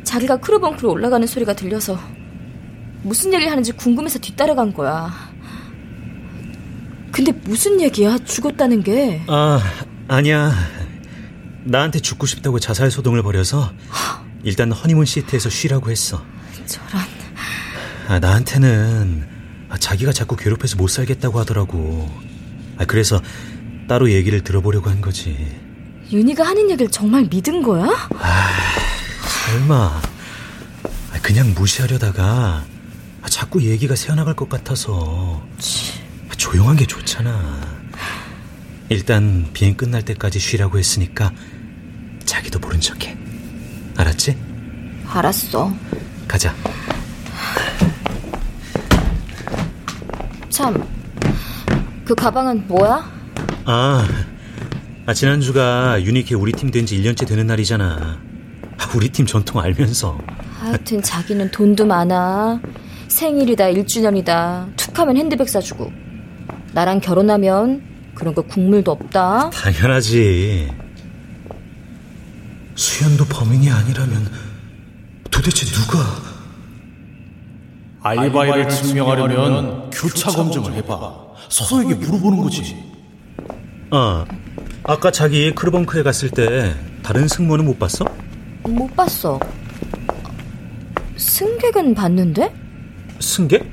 자기가 0.03 0.37
크루벙크로 0.37 0.91
올라가는 0.91 1.27
소리가 1.27 1.53
들려서 1.53 1.99
무슨 3.03 3.33
얘기를 3.33 3.51
하는지 3.51 3.73
궁금해서 3.73 4.19
뒤따라간 4.19 4.73
거야. 4.73 5.13
근데 7.11 7.31
무슨 7.31 7.81
얘기야? 7.81 8.17
죽었다는 8.19 8.83
게? 8.83 9.21
아, 9.27 9.59
아니야. 10.07 10.51
나한테 11.63 11.99
죽고 11.99 12.25
싶다고 12.25 12.59
자살 12.59 12.89
소동을 12.89 13.23
벌여서 13.23 13.71
일단 14.43 14.71
허니문 14.71 15.05
시트에서 15.05 15.49
쉬라고 15.49 15.91
했어. 15.91 16.23
저런. 16.65 17.03
아, 18.07 18.19
나한테는 18.19 19.27
아, 19.69 19.77
자기가 19.77 20.13
자꾸 20.13 20.37
괴롭혀서 20.37 20.77
못 20.77 20.87
살겠다고 20.87 21.39
하더라고. 21.39 22.09
아, 22.77 22.85
그래서 22.85 23.21
따로 23.87 24.11
얘기를 24.11 24.41
들어보려고 24.43 24.89
한 24.89 25.01
거지. 25.01 25.55
윤희가 26.11 26.43
하는 26.45 26.69
얘기를 26.69 26.89
정말 26.91 27.25
믿은 27.29 27.63
거야? 27.63 27.85
아, 28.19 28.49
설마. 29.45 29.75
아, 31.13 31.19
그냥 31.21 31.53
무시하려다가 31.53 32.63
아, 33.21 33.29
자꾸 33.29 33.61
얘기가 33.63 33.95
새어나갈 33.95 34.33
것 34.35 34.49
같아서 34.49 35.41
아, 36.29 36.33
조용한 36.35 36.75
게 36.75 36.85
좋잖아. 36.85 37.77
일단 38.89 39.47
비행 39.53 39.75
끝날 39.75 40.03
때까지 40.03 40.39
쉬라고 40.39 40.77
했으니까 40.77 41.31
자기도 42.25 42.59
모른 42.59 42.79
척해. 42.79 43.17
알았지? 43.97 44.37
알았어. 45.07 45.73
가자. 46.27 46.53
참, 50.49 50.87
그 52.05 52.15
가방은 52.15 52.67
뭐야? 52.67 53.16
아, 53.69 54.07
아 55.05 55.13
지난주가 55.13 56.01
유니케 56.01 56.35
우리 56.35 56.51
팀 56.53 56.71
된 56.71 56.85
지 56.85 56.97
1년째 57.01 57.27
되는 57.27 57.45
날이잖아. 57.47 58.17
아, 58.77 58.89
우리 58.95 59.09
팀 59.09 59.25
전통 59.25 59.59
알면서. 59.61 60.17
하여튼 60.59 61.01
자기는 61.01 61.51
돈도 61.51 61.85
많아. 61.85 62.61
생일이다, 63.09 63.65
1주년이다. 63.65 64.75
툭하면 64.77 65.17
핸드백 65.17 65.49
사주고. 65.49 65.91
나랑 66.73 67.01
결혼하면 67.01 67.81
그런 68.15 68.33
거 68.33 68.41
국물도 68.41 68.89
없다. 68.91 69.49
당연하지. 69.49 70.71
수연도 72.75 73.25
범인이 73.25 73.69
아니라면 73.69 74.29
도대체 75.29 75.65
누가... 75.65 75.99
알바이를 78.01 78.69
증명하려면 78.69 79.89
교차 79.89 80.31
검증을 80.31 80.71
해봐. 80.75 81.27
서로에게 81.49 81.95
물어보는 81.95 82.37
거지. 82.41 82.75
아, 83.89 84.25
아까 84.83 85.11
자기 85.11 85.53
크루벙크에 85.53 86.03
갔을 86.03 86.29
때 86.29 86.73
다른 87.03 87.27
승무원은 87.27 87.65
못 87.65 87.79
봤어? 87.79 88.05
못 88.63 88.93
봤어. 88.95 89.39
승객은 91.15 91.93
봤는데? 91.95 92.53
승객? 93.19 93.65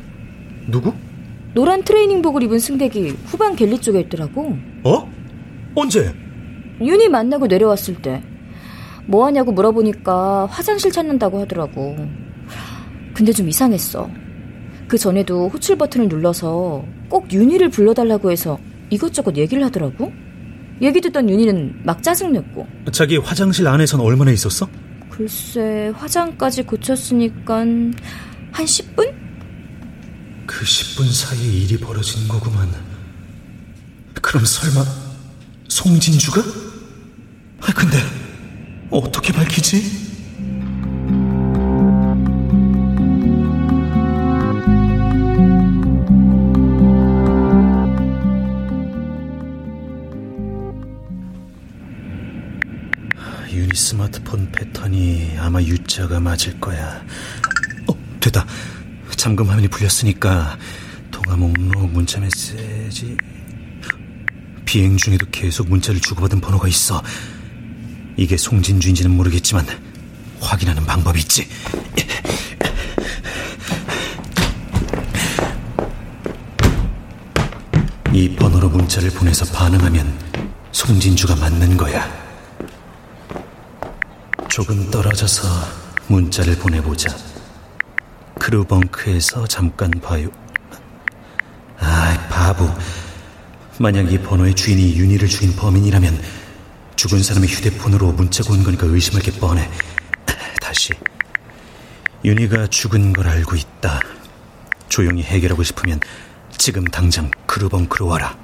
누구? 0.68 0.92
노란 1.54 1.82
트레이닝복을 1.82 2.42
입은 2.44 2.58
승객이 2.58 3.16
후방 3.26 3.56
갤리 3.56 3.78
쪽에 3.80 4.00
있더라고. 4.00 4.56
어? 4.84 5.10
언제? 5.74 6.14
윤희 6.80 7.08
만나고 7.08 7.46
내려왔을 7.46 7.96
때. 8.00 8.22
뭐 9.06 9.26
하냐고 9.26 9.52
물어보니까 9.52 10.46
화장실 10.46 10.90
찾는다고 10.90 11.40
하더라고. 11.42 11.96
근데 13.14 13.32
좀 13.32 13.48
이상했어. 13.48 14.08
그 14.88 14.96
전에도 14.96 15.48
호출 15.48 15.76
버튼을 15.76 16.08
눌러서 16.08 16.84
꼭 17.08 17.32
윤희를 17.32 17.70
불러달라고 17.70 18.30
해서 18.30 18.58
이것저것 18.90 19.36
얘기를 19.36 19.64
하더라고. 19.64 20.12
얘기 20.82 21.00
듣던 21.00 21.30
윤희는 21.30 21.82
막 21.84 22.02
짜증냈고. 22.02 22.66
자기 22.92 23.16
화장실 23.16 23.66
안에선 23.66 24.00
얼마나 24.00 24.30
있었어? 24.32 24.68
글쎄, 25.08 25.92
화장까지 25.94 26.64
고쳤으니까 26.64 27.58
한 27.58 27.94
10분? 28.52 29.12
그 30.46 30.64
10분 30.64 31.12
사이에 31.12 31.52
일이 31.62 31.76
벌어진 31.78 32.26
거구만. 32.28 32.68
그럼 34.20 34.44
설마 34.44 34.84
송진주가? 35.68 36.40
아 37.60 37.72
근데 37.72 37.96
어떻게 38.90 39.32
밝히지? 39.32 40.03
스마트폰 54.34 54.50
패턴이 54.50 55.36
아마 55.38 55.62
U자가 55.62 56.18
맞을 56.18 56.58
거야. 56.60 57.02
어, 57.86 57.96
됐다. 58.20 58.44
잠금 59.16 59.48
화면이 59.48 59.68
풀렸으니까 59.68 60.58
통화 61.10 61.36
목록, 61.36 61.90
문자 61.92 62.18
메시지. 62.20 63.16
비행 64.64 64.96
중에도 64.96 65.26
계속 65.30 65.68
문자를 65.68 66.00
주고받은 66.00 66.40
번호가 66.40 66.66
있어. 66.68 67.02
이게 68.16 68.36
송진주인지는 68.36 69.10
모르겠지만 69.12 69.66
확인하는 70.40 70.84
방법이 70.84 71.20
있지. 71.20 71.48
이 78.12 78.28
번호로 78.36 78.68
문자를 78.68 79.10
보내서 79.10 79.44
반응하면 79.52 80.12
송진주가 80.72 81.36
맞는 81.36 81.76
거야. 81.76 82.23
조금 84.54 84.88
떨어져서 84.88 85.48
문자를 86.06 86.56
보내보자. 86.56 87.12
크루벙크에서 88.38 89.48
잠깐 89.48 89.90
봐요. 89.90 90.28
아, 91.80 92.28
바보. 92.30 92.70
만약 93.80 94.12
이 94.12 94.18
번호의 94.20 94.54
주인이 94.54 94.94
윤희를 94.94 95.26
죽인 95.26 95.56
범인이라면 95.56 96.22
죽은 96.94 97.24
사람의 97.24 97.48
휴대폰으로 97.48 98.12
문자가 98.12 98.52
온 98.52 98.62
거니까 98.62 98.86
의심할 98.86 99.22
게 99.22 99.32
뻔해. 99.32 99.68
다시. 100.62 100.92
윤희가 102.24 102.68
죽은 102.68 103.12
걸 103.12 103.26
알고 103.26 103.56
있다. 103.56 103.98
조용히 104.88 105.24
해결하고 105.24 105.64
싶으면 105.64 105.98
지금 106.56 106.84
당장 106.84 107.28
크루벙크로 107.48 108.06
와라. 108.06 108.43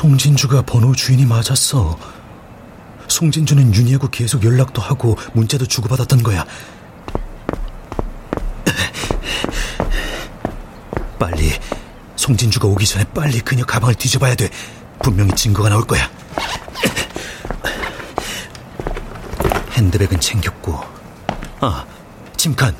송진주가 0.00 0.62
번호 0.62 0.94
주인이 0.94 1.26
맞았어. 1.26 1.98
송진주는 3.06 3.74
윤희하고 3.74 4.08
계속 4.08 4.42
연락도 4.42 4.80
하고 4.80 5.18
문자도 5.34 5.66
주고받았던 5.66 6.22
거야. 6.22 6.46
빨리 11.18 11.52
송진주가 12.16 12.66
오기 12.66 12.86
전에 12.86 13.04
빨리 13.12 13.40
그녀 13.40 13.66
가방을 13.66 13.94
뒤져봐야 13.94 14.36
돼. 14.36 14.48
분명히 15.02 15.32
증거가 15.32 15.68
나올 15.68 15.86
거야. 15.86 16.10
핸드백은 19.72 20.18
챙겼고, 20.18 20.80
아 21.60 21.84
짐칸. 22.38 22.74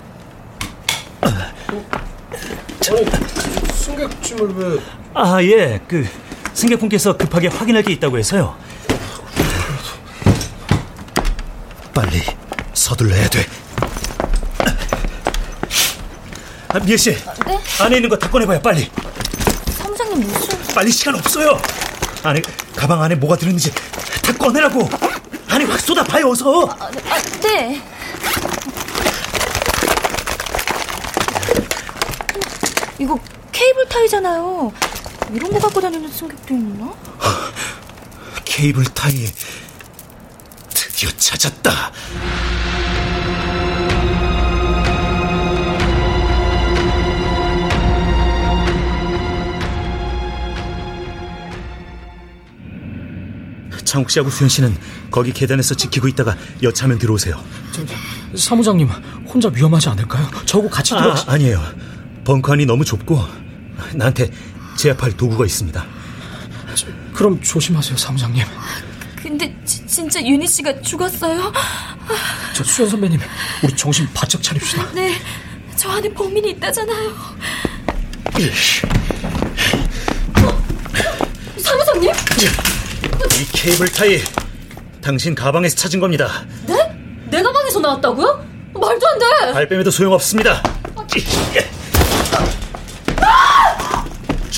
승객 3.74 4.22
짐을 4.22 4.54
왜? 4.54 4.80
아 5.12 5.42
예, 5.42 5.78
그 5.86 6.08
승객분께서 6.60 7.16
급하게 7.16 7.48
확인할 7.48 7.82
게 7.82 7.92
있다고 7.94 8.18
해서요. 8.18 8.54
빨리 11.94 12.22
서둘러야 12.74 13.28
돼. 13.30 13.46
아, 16.68 16.78
미애 16.80 16.96
씨. 16.96 17.12
네? 17.46 17.58
안에 17.80 17.96
있는 17.96 18.08
거 18.10 18.16
다 18.16 18.28
꺼내봐요, 18.30 18.60
빨리. 18.60 18.90
사무장님 19.78 20.20
무슨... 20.28 20.58
빨리 20.74 20.92
시간 20.92 21.14
없어요. 21.16 21.58
안에 22.22 22.42
가방 22.76 23.02
안에 23.02 23.14
뭐가 23.14 23.36
들었는지 23.36 23.72
다 24.22 24.32
꺼내라고. 24.38 24.88
안에 25.48 25.64
확 25.64 25.80
쏟아봐요, 25.80 26.28
어서. 26.28 26.66
아, 26.78 26.90
네. 27.42 27.80
이거 32.98 33.18
케이블 33.50 33.88
타이잖아요. 33.88 34.72
이런 35.32 35.50
거 35.52 35.58
갖고 35.58 35.80
다니는 35.80 36.08
승객도 36.10 36.54
있나? 36.54 36.92
케이블 38.44 38.84
타이 38.84 39.26
드디어 40.74 41.10
찾았다. 41.16 41.92
창욱 53.84 54.08
씨하고 54.10 54.30
수현 54.30 54.48
씨는 54.48 54.76
거기 55.10 55.32
계단에서 55.32 55.74
지키고 55.74 56.06
있다가 56.08 56.36
여차하면 56.62 56.98
들어오세요. 57.00 57.42
사무장님 58.36 58.88
혼자 59.26 59.48
위험하지 59.48 59.88
않을까요? 59.88 60.28
저하고 60.46 60.70
같이 60.70 60.90
들어. 60.90 61.12
아, 61.12 61.24
아니에요. 61.26 61.60
벙커 62.24 62.52
안이 62.52 62.66
너무 62.66 62.84
좁고 62.84 63.18
나한테 63.94 64.30
제압할 64.76 65.16
도구가 65.16 65.44
있습니다. 65.46 65.84
그럼 67.12 67.40
조심하세요, 67.42 67.96
사무장님. 67.96 68.44
근데 69.16 69.54
지, 69.64 69.86
진짜 69.86 70.22
윤희 70.24 70.46
씨가 70.46 70.80
죽었어요? 70.80 71.52
저 72.54 72.64
수현 72.64 72.88
선배님, 72.88 73.20
우리 73.62 73.76
정신 73.76 74.08
바짝 74.14 74.42
차립시다. 74.42 74.90
네, 74.92 75.14
저 75.76 75.90
안에 75.90 76.08
범인이 76.12 76.50
있다잖아요. 76.52 77.14
사무장님? 81.58 82.10
이 82.12 83.44
케이블 83.52 83.88
타이 83.88 84.20
당신 85.02 85.34
가방에서 85.34 85.76
찾은 85.76 86.00
겁니다. 86.00 86.44
네? 86.66 86.76
내 87.30 87.42
가방에서 87.42 87.80
나왔다고요? 87.80 88.46
말도 88.74 89.06
안 89.06 89.18
돼. 89.18 89.52
발뺌에도 89.52 89.90
소용없습니다. 89.90 90.62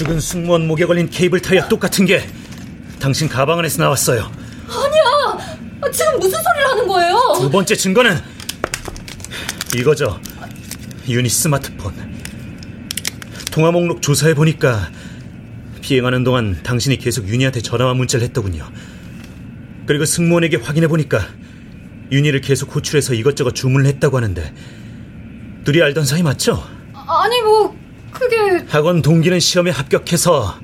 죽은 0.02 0.18
승무원 0.20 0.66
목에 0.66 0.84
걸린 0.84 1.08
케이블 1.08 1.40
타이와 1.40 1.68
똑같은 1.68 2.06
게 2.06 2.28
당신 2.98 3.28
가방 3.28 3.60
안에서 3.60 3.82
나왔어요. 3.84 4.32
아니야. 4.68 5.90
지금 5.92 6.18
무슨 6.18 6.42
소리를 6.42 6.68
하는 6.70 6.88
거예요? 6.88 7.18
두 7.40 7.48
번째 7.48 7.76
증거는 7.76 8.18
이거죠. 9.76 10.20
유니 11.08 11.28
스마트폰. 11.28 11.94
통화 13.52 13.70
목록 13.70 14.02
조사해 14.02 14.34
보니까 14.34 14.90
비행하는 15.82 16.24
동안 16.24 16.58
당신이 16.64 16.96
계속 16.96 17.28
윤희한테 17.28 17.60
전화와 17.60 17.94
문자를 17.94 18.26
했더군요. 18.26 18.68
그리고 19.86 20.04
승무원에게 20.04 20.56
확인해 20.56 20.88
보니까 20.88 21.20
윤희를 22.10 22.40
계속 22.40 22.74
호출해서 22.74 23.14
이것저것 23.14 23.54
주문을 23.54 23.86
했다고 23.86 24.16
하는데 24.16 24.52
둘이 25.64 25.80
알던 25.80 26.04
사이 26.06 26.22
맞죠? 26.24 26.64
아니 26.92 27.40
뭐 27.42 27.81
그게 28.12 28.64
학원 28.68 29.02
동기는 29.02 29.40
시험에 29.40 29.70
합격해서 29.70 30.58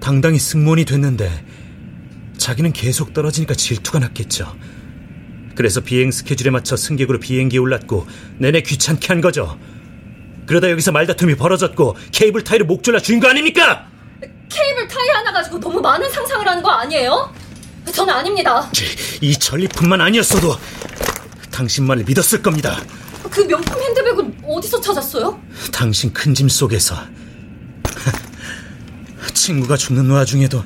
당당히 0.00 0.38
승무원이 0.38 0.84
됐는데 0.84 1.44
자기는 2.36 2.72
계속 2.72 3.14
떨어지니까 3.14 3.54
질투가 3.54 3.98
났겠죠. 4.00 4.54
그래서 5.54 5.80
비행 5.80 6.10
스케줄에 6.10 6.50
맞춰 6.50 6.76
승객으로 6.76 7.20
비행기에 7.20 7.58
올랐고 7.58 8.06
내내 8.38 8.62
귀찮게 8.62 9.08
한 9.08 9.20
거죠. 9.20 9.58
그러다 10.46 10.70
여기서 10.70 10.92
말다툼이 10.92 11.36
벌어졌고 11.36 11.96
케이블 12.10 12.42
타이를 12.42 12.66
목 12.66 12.82
졸라 12.82 12.98
주인 13.00 13.20
거 13.20 13.28
아닙니까? 13.28 13.86
케이블 14.48 14.88
타이 14.88 15.08
하나 15.14 15.32
가지고 15.32 15.60
너무 15.60 15.80
많은 15.80 16.10
상상을 16.10 16.46
하는 16.46 16.62
거 16.62 16.70
아니에요? 16.70 17.32
저는 17.92 18.12
아닙니다. 18.12 18.70
이 19.20 19.36
전리품만 19.38 20.00
아니었어도 20.00 20.56
당신 21.50 21.86
말을 21.86 22.04
믿었을 22.04 22.42
겁니다. 22.42 22.80
그 23.30 23.40
명품 23.46 23.80
핸드백은 23.80 24.31
어디서 24.44 24.80
찾았어요? 24.80 25.40
당신 25.72 26.12
큰 26.12 26.34
짐 26.34 26.48
속에서 26.48 26.96
친구가 29.34 29.76
죽는 29.76 30.10
와중에도 30.10 30.64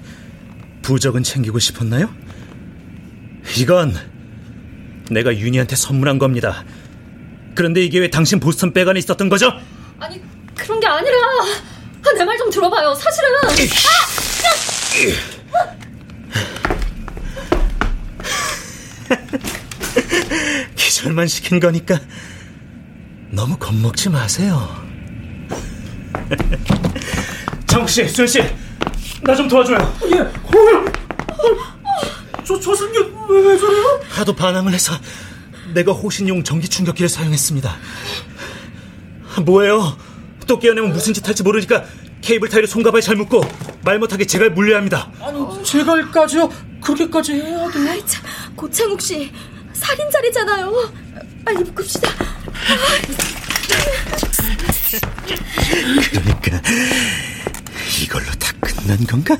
부적은 0.83 1.23
챙기고 1.23 1.59
싶었나요? 1.59 2.09
이건 3.57 3.97
내가 5.11 5.37
윤희한테 5.37 5.77
선물한 5.77 6.19
겁니다. 6.19 6.65
그런데 7.55 7.83
이게 7.83 7.99
왜 8.01 8.11
당신 8.11 8.41
보스턴 8.41 8.73
백 8.73 8.89
안에 8.89 8.99
있었던 8.99 9.29
거죠? 9.29 9.53
아니 9.99 10.21
그런 10.55 10.81
게 10.81 10.87
아니라 10.87 11.17
내 12.17 12.25
말 12.25 12.39
좀 12.39 12.51
들어봐요. 12.51 12.95
사실은 12.95 13.29
기절만 20.77 21.27
시킨 21.29 21.61
거니까 21.61 21.99
너무 23.31 23.57
겁먹지 23.57 24.09
마세요. 24.11 24.69
장욱 27.67 27.89
씨, 27.89 28.09
수현 28.09 28.27
씨, 28.29 28.41
나 29.23 29.35
좀 29.35 29.49
도와줘요. 29.49 29.77
예, 30.15 30.21
어, 30.21 30.31
저, 32.45 32.59
저 32.61 32.75
승객 32.75 33.13
왜, 33.29 33.41
왜 33.41 33.59
저래요? 33.59 34.01
하도 34.09 34.35
반항을 34.35 34.73
해서 34.73 34.95
내가 35.75 35.93
호신용 35.93 36.45
전기 36.45 36.69
충격기를 36.69 37.09
사용했습니다. 37.09 37.77
뭐예요? 39.45 39.97
또 40.47 40.59
깨어내면 40.59 40.93
무슨 40.93 41.13
짓 41.13 41.27
할지 41.27 41.43
모르니까 41.43 41.85
케이블 42.23 42.49
타이를 42.49 42.69
손가방에 42.69 43.01
잘 43.03 43.17
묶고 43.17 43.43
말 43.85 43.99
못하게 43.99 44.25
제갈 44.27 44.51
물려야 44.51 44.79
합니다. 44.79 45.11
아니, 45.21 45.65
제갈까지요? 45.65 46.49
그렇게까지 46.81 47.33
해야 47.35 47.69
돼요? 47.71 47.91
아이, 47.91 48.07
참, 48.07 48.25
고창욱 48.55 49.01
씨 49.01 49.31
살인자리잖아요. 49.77 50.93
빨리 51.45 51.59
묶읍시다. 51.59 52.11
그러니까 56.11 56.63
이걸로 58.03 58.27
다 58.39 58.53
끝난 58.61 59.05
건가? 59.07 59.37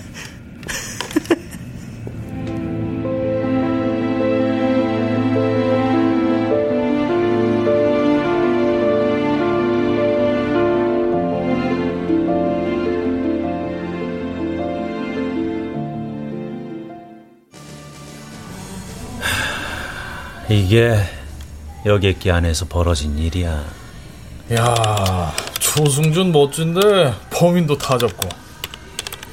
이게 20.57 20.99
여객기 21.85 22.31
안에서 22.31 22.65
벌어진 22.67 23.19
일이야. 23.19 23.63
야, 24.55 25.35
조승준 25.61 26.33
멋진데 26.33 27.13
범인도 27.31 27.77
다 27.77 27.99
잡고. 27.99 28.27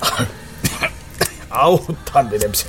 아우, 1.49 1.79
담배 2.03 2.37
냄새. 2.37 2.67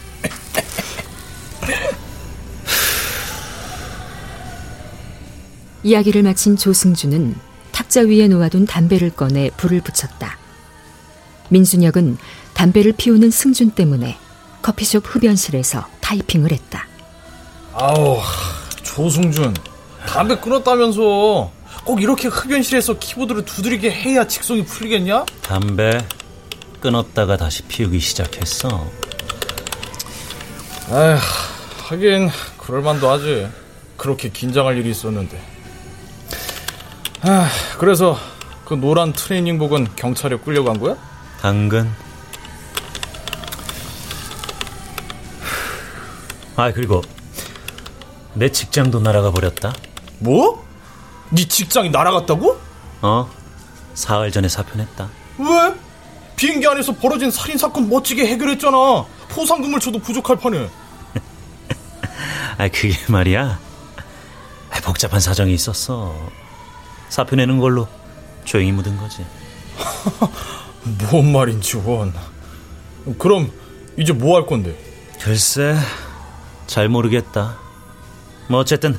이야기를 5.83 6.23
마친 6.23 6.57
조승준은 6.57 7.35
탁자 7.73 8.03
위에 8.03 8.29
놓아둔 8.29 8.67
담배를 8.67 9.11
꺼내 9.11 9.51
불을 9.57 9.81
붙였다. 9.81 10.39
민순혁은 11.49 12.19
담배를 12.55 12.93
피우는 12.93 13.33
승준 13.33 13.73
때문에 13.73 14.17
커피숍 14.63 15.03
흡연실에서 15.05 15.89
타이핑을 16.01 16.53
했다. 16.53 16.94
아우, 17.75 18.21
조승준. 18.83 19.55
담배 20.07 20.37
끊었다면서. 20.37 21.51
꼭 21.85 22.01
이렇게 22.01 22.29
흡연실에서 22.29 22.99
키보드를 22.99 23.45
두드리게 23.45 23.91
해야 23.91 24.27
직성이 24.27 24.65
풀리겠냐? 24.65 25.27
담배 25.43 25.99
끊었다가 26.81 27.37
다시 27.37 27.63
피우기 27.65 27.99
시작했어. 27.99 28.69
에휴, 30.91 31.19
하긴 31.89 32.31
그럴만도 32.59 33.11
하지. 33.11 33.49
그렇게 33.97 34.29
긴장할 34.31 34.79
일이 34.79 34.91
있었는데. 34.91 35.43
아, 37.23 37.49
그래서 37.79 38.19
그 38.65 38.75
노란 38.75 39.13
트레이닝복은 39.13 39.89
경찰에 39.97 40.39
끌려간 40.39 40.79
거야? 40.79 40.97
당근. 41.41 41.91
아 46.57 46.71
그리고 46.73 47.03
내 48.35 48.51
직장도 48.51 49.01
날아가 49.01 49.31
버렸다. 49.31 49.73
뭐? 50.19 50.65
네 51.31 51.47
직장이 51.47 51.91
날아갔다고? 51.91 52.59
어? 53.03 53.31
사흘 53.95 54.31
전에 54.31 54.49
사표냈다. 54.49 55.09
왜? 55.39 55.75
비행기 56.37 56.67
안에서 56.67 56.93
벌어진 56.95 57.31
살인 57.31 57.57
사건 57.59 57.89
멋지게 57.89 58.27
해결했잖아. 58.27 59.05
포상금을 59.29 59.79
줘도 59.81 59.99
부족할 59.99 60.37
판에. 60.37 60.69
아 62.59 62.69
그게 62.69 62.95
말이야. 63.09 63.59
아, 64.71 64.81
복잡한 64.83 65.21
사정이 65.21 65.55
있었어. 65.55 66.15
사표 67.09 67.37
내는 67.37 67.59
걸로 67.59 67.87
조용히 68.45 68.73
묻은 68.73 68.97
거지. 68.97 69.25
뭔 71.11 71.33
말인지 71.33 71.77
원. 71.79 72.13
그럼 73.19 73.51
이제 73.97 74.13
뭐 74.13 74.37
할 74.37 74.47
건데? 74.47 74.77
글쎄, 75.21 75.77
잘 76.67 76.89
모르겠다. 76.89 77.57
뭐 78.49 78.61
어쨌든 78.61 78.99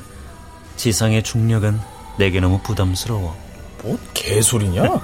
지상의 0.76 1.22
중력은 1.22 1.80
내게 2.18 2.40
너무 2.40 2.60
부담스러워. 2.62 3.36
뭐 3.82 3.98
개소리냐? 4.14 5.00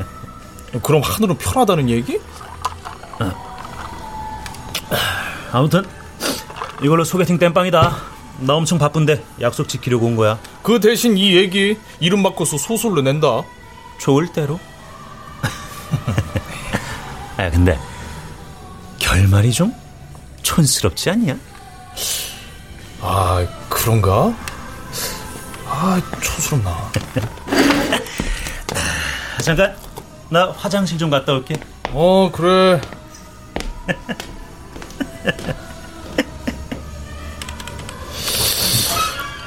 그럼 0.83 1.03
하늘은 1.03 1.39
편하다는 1.39 1.89
얘기? 1.91 2.21
아무튼 5.53 5.85
이걸로 6.83 7.05
소개팅 7.05 7.39
땜빵이다. 7.39 7.97
나 8.41 8.55
엄청 8.55 8.79
바쁜데 8.79 9.23
약속 9.41 9.69
지키려고 9.69 10.07
온 10.07 10.17
거야. 10.17 10.39
그 10.63 10.81
대신 10.81 11.17
이 11.17 11.37
얘기 11.37 11.79
이름 12.01 12.23
바꿔서 12.23 12.57
소설로 12.57 13.03
낸다. 13.03 13.43
좋을 13.99 14.33
대로. 14.33 14.59
아 17.37 17.51
근데 17.51 17.79
결말이 18.99 19.53
좀 19.53 19.73
촌스럽지 20.43 21.11
않냐? 21.11 21.37
아 23.01 23.47
그런가? 23.83 24.33
아 25.67 26.01
촌스럽나. 26.23 26.71
아, 28.71 29.43
잠깐 29.43 29.75
나 30.29 30.53
화장실 30.53 30.97
좀 30.99 31.11
갔다 31.11 31.33
올게. 31.33 31.57
어 31.91 32.31
그래. 32.33 32.81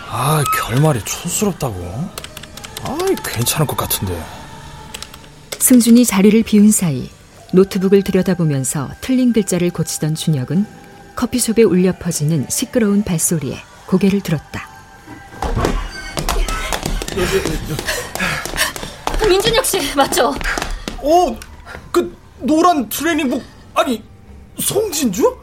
아 0.10 0.44
결말이 0.68 1.00
촌스럽다고? 1.06 2.10
아 2.84 2.98
괜찮을 3.24 3.66
것 3.66 3.78
같은데. 3.78 4.22
승준이 5.60 6.04
자리를 6.04 6.44
비운 6.44 6.72
사이 6.72 7.10
노트북을 7.54 8.04
들여다보면서 8.04 8.90
틀린 9.00 9.32
글자를 9.32 9.70
고치던 9.70 10.16
준혁은 10.16 10.66
커피숍에 11.16 11.64
울려 11.64 11.94
퍼지는 11.98 12.48
시끄러운 12.50 13.02
발소리에 13.06 13.58
고개를 13.88 14.22
들었다. 14.22 14.68
민준혁 19.28 19.66
씨 19.66 19.96
맞죠? 19.96 20.34
어, 21.00 21.38
그 21.92 22.16
노란 22.40 22.88
트레이닝복 22.90 23.44
아니 23.74 24.04
송진주? 24.60 25.38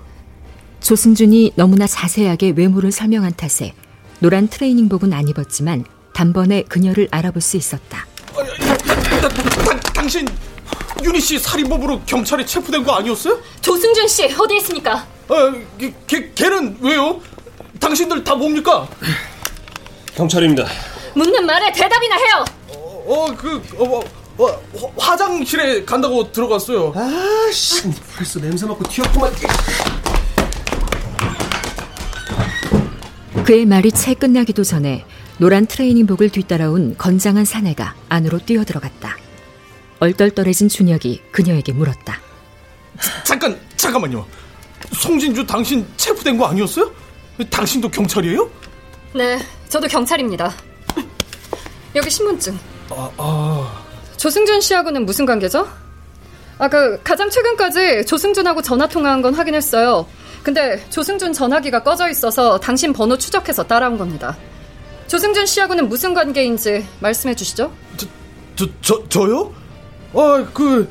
조승준이 0.80 1.52
너무나 1.56 1.86
자세하게 1.86 2.54
외모를 2.56 2.92
설명한 2.92 3.34
탓에 3.36 3.74
노란 4.18 4.48
트레이닝복은 4.48 5.12
안 5.12 5.28
입었지만 5.28 5.84
단번에 6.12 6.62
그녀를 6.64 7.08
알아볼 7.10 7.40
수 7.40 7.56
있었다. 7.56 8.06
다, 8.34 9.28
다, 9.28 9.80
당신 9.94 10.26
윤희 11.02 11.20
씨 11.20 11.38
살인범으로 11.38 12.02
경찰에 12.06 12.44
체포된 12.44 12.84
거 12.84 12.92
아니었어요? 12.92 13.40
조승준 13.60 14.08
씨 14.08 14.24
어디 14.38 14.56
있습니까? 14.58 15.06
아, 15.28 15.54
걔, 16.06 16.32
걔는 16.34 16.78
왜요? 16.80 17.20
당신들 17.82 18.22
다 18.22 18.36
뭡니까? 18.36 18.88
경찰입니다. 20.14 20.64
묻는 21.14 21.44
말에 21.44 21.72
대답이나 21.72 22.16
해요. 22.16 22.44
어, 22.68 23.26
그 23.36 23.60
어, 23.76 24.00
어, 24.38 24.94
화장실에 24.96 25.84
간다고 25.84 26.30
들어갔어요. 26.30 26.94
아씨, 26.94 27.82
벌써 28.16 28.38
냄새 28.40 28.66
맡고 28.66 28.84
튀었구만. 28.88 29.32
그의 33.44 33.66
말이 33.66 33.90
채 33.90 34.14
끝나기도 34.14 34.62
전에 34.62 35.04
노란 35.38 35.66
트레이닝복을 35.66 36.30
뒤따라온 36.30 36.96
건장한 36.96 37.44
사내가 37.44 37.96
안으로 38.08 38.38
뛰어들어갔다. 38.38 39.16
얼떨떨해진 39.98 40.68
준혁이 40.68 41.20
그녀에게 41.32 41.72
물었다. 41.72 42.20
잠깐, 43.24 43.58
잠깐만요. 43.76 44.24
송진주 44.94 45.46
당신 45.46 45.84
체포된 45.96 46.38
거 46.38 46.46
아니었어요? 46.46 47.01
당신도 47.50 47.90
경찰이에요? 47.90 48.50
네, 49.14 49.38
저도 49.68 49.88
경찰입니다. 49.88 50.52
여기 51.94 52.10
신분증. 52.10 52.58
아, 52.90 53.10
아. 53.16 53.82
조승준 54.16 54.60
씨하고는 54.60 55.04
무슨 55.04 55.26
관계죠? 55.26 55.68
아까 56.58 56.96
가장 56.98 57.28
최근까지 57.28 58.06
조승준하고 58.06 58.62
전화 58.62 58.86
통화한 58.86 59.20
건 59.22 59.34
확인했어요. 59.34 60.06
근데 60.42 60.84
조승준 60.90 61.32
전화기가 61.32 61.82
꺼져 61.82 62.08
있어서 62.08 62.58
당신 62.58 62.92
번호 62.92 63.16
추적해서 63.16 63.64
따라온 63.64 63.98
겁니다. 63.98 64.36
조승준 65.08 65.46
씨하고는 65.46 65.88
무슨 65.88 66.14
관계인지 66.14 66.86
말씀해 67.00 67.34
주시죠. 67.34 67.72
저, 67.96 68.06
저, 68.56 68.66
저 68.80 69.08
저요? 69.08 69.52
아, 70.14 70.46
그, 70.52 70.88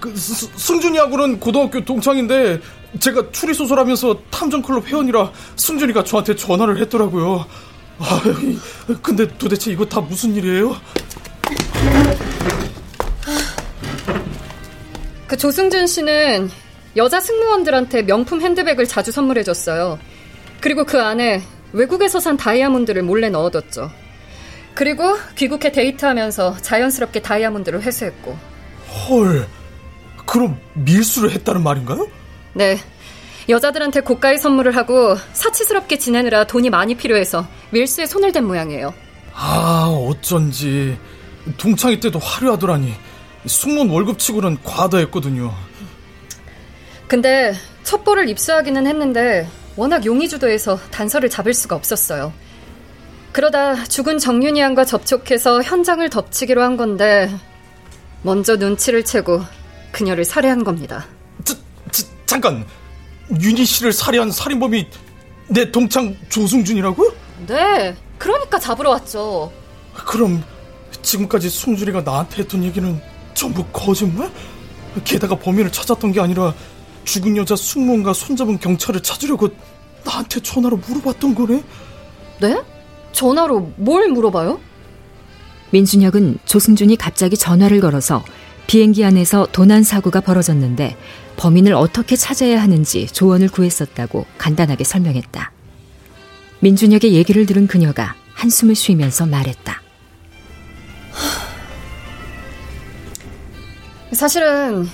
그 0.00 0.14
스, 0.16 0.48
승준이하고는 0.56 1.40
고등학교 1.40 1.84
동창인데 1.84 2.60
제가 2.98 3.30
추리 3.30 3.54
소설하면서 3.54 4.22
탐정클럽 4.30 4.86
회원이라 4.86 5.32
승준이가 5.56 6.04
저한테 6.04 6.34
전화를 6.34 6.80
했더라고요. 6.80 7.46
아, 7.98 8.22
근데 9.02 9.28
도대체 9.38 9.70
이거 9.70 9.84
다 9.84 10.00
무슨 10.00 10.34
일이에요? 10.34 10.76
그 15.26 15.36
조승준 15.36 15.86
씨는 15.86 16.50
여자 16.96 17.20
승무원들한테 17.20 18.02
명품 18.02 18.40
핸드백을 18.40 18.86
자주 18.86 19.12
선물해줬어요. 19.12 19.98
그리고 20.60 20.84
그 20.84 21.00
안에 21.00 21.42
외국에서 21.72 22.18
산 22.18 22.36
다이아몬드를 22.36 23.02
몰래 23.02 23.28
넣어뒀죠. 23.28 23.90
그리고 24.74 25.16
귀국해 25.36 25.70
데이트하면서 25.70 26.56
자연스럽게 26.62 27.22
다이아몬드를 27.22 27.82
회수했고. 27.82 28.36
헐, 29.08 29.46
그럼 30.26 30.58
밀수를 30.74 31.30
했다는 31.30 31.62
말인가요? 31.62 32.08
네. 32.54 32.78
여자들한테 33.48 34.00
고가의 34.00 34.38
선물을 34.38 34.76
하고 34.76 35.16
사치스럽게 35.32 35.98
지내느라 35.98 36.44
돈이 36.44 36.70
많이 36.70 36.94
필요해서 36.94 37.46
밀수에 37.70 38.06
손을 38.06 38.32
댄 38.32 38.46
모양이에요. 38.46 38.94
아, 39.34 39.86
어쩐지. 39.88 40.98
동창회 41.56 42.00
때도 42.00 42.18
화려하더라니. 42.18 42.94
승무원 43.46 43.88
월급치고는 43.90 44.58
과다했거든요. 44.62 45.52
근데 47.08 47.54
첩보를 47.82 48.28
입수하기는 48.28 48.86
했는데 48.86 49.48
워낙 49.76 50.04
용의주도해서 50.04 50.78
단서를 50.90 51.30
잡을 51.30 51.54
수가 51.54 51.74
없었어요. 51.74 52.32
그러다 53.32 53.84
죽은 53.84 54.18
정윤이 54.18 54.60
양과 54.60 54.84
접촉해서 54.84 55.62
현장을 55.62 56.08
덮치기로 56.10 56.62
한 56.62 56.76
건데 56.76 57.30
먼저 58.22 58.56
눈치를 58.56 59.04
채고 59.04 59.40
그녀를 59.92 60.24
살해한 60.24 60.64
겁니다. 60.64 61.06
잠깐 62.30 62.64
윤희 63.40 63.64
씨를 63.64 63.92
살해한 63.92 64.30
살인범이 64.30 64.86
내 65.48 65.72
동창 65.72 66.16
조승준이라고요? 66.28 67.12
네, 67.48 67.96
그러니까 68.18 68.56
잡으러 68.56 68.90
왔죠. 68.90 69.50
그럼 70.06 70.40
지금까지 71.02 71.50
승준이가 71.50 72.02
나한테 72.02 72.42
했던 72.42 72.62
얘기는 72.62 73.00
전부 73.34 73.64
거짓말? 73.72 74.30
게다가 75.02 75.34
범인을 75.34 75.72
찾았던 75.72 76.12
게 76.12 76.20
아니라 76.20 76.54
죽은 77.02 77.36
여자 77.36 77.56
승무원과 77.56 78.12
손잡은 78.12 78.60
경찰을 78.60 79.02
찾으려고 79.02 79.48
나한테 80.04 80.38
전화로 80.38 80.76
물어봤던 80.76 81.34
거네? 81.34 81.64
네? 82.40 82.62
전화로 83.10 83.72
뭘 83.74 84.08
물어봐요? 84.08 84.60
민준혁은 85.70 86.38
조승준이 86.44 86.94
갑자기 86.94 87.36
전화를 87.36 87.80
걸어서 87.80 88.22
비행기 88.70 89.04
안에서 89.04 89.48
도난 89.50 89.82
사고가 89.82 90.20
벌어졌는데 90.20 90.96
범인을 91.36 91.74
어떻게 91.74 92.14
찾아야 92.14 92.62
하는지 92.62 93.08
조언을 93.08 93.48
구했었다고 93.48 94.26
간단하게 94.38 94.84
설명했다. 94.84 95.50
민준혁의 96.60 97.14
얘기를 97.14 97.46
들은 97.46 97.66
그녀가 97.66 98.14
한숨을 98.34 98.76
쉬면서 98.76 99.26
말했다. 99.26 99.82
사실은 104.12 104.88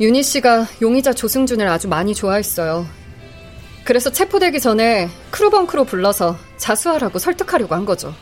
윤희 0.00 0.22
씨가 0.22 0.68
용의자 0.80 1.12
조승준을 1.12 1.66
아주 1.66 1.88
많이 1.88 2.14
좋아했어요. 2.14 2.86
그래서 3.82 4.12
체포되기 4.12 4.60
전에 4.60 5.08
크루벙크로 5.32 5.86
불러서 5.86 6.38
자수하라고 6.56 7.18
설득하려고 7.18 7.74
한 7.74 7.84
거죠. 7.84 8.14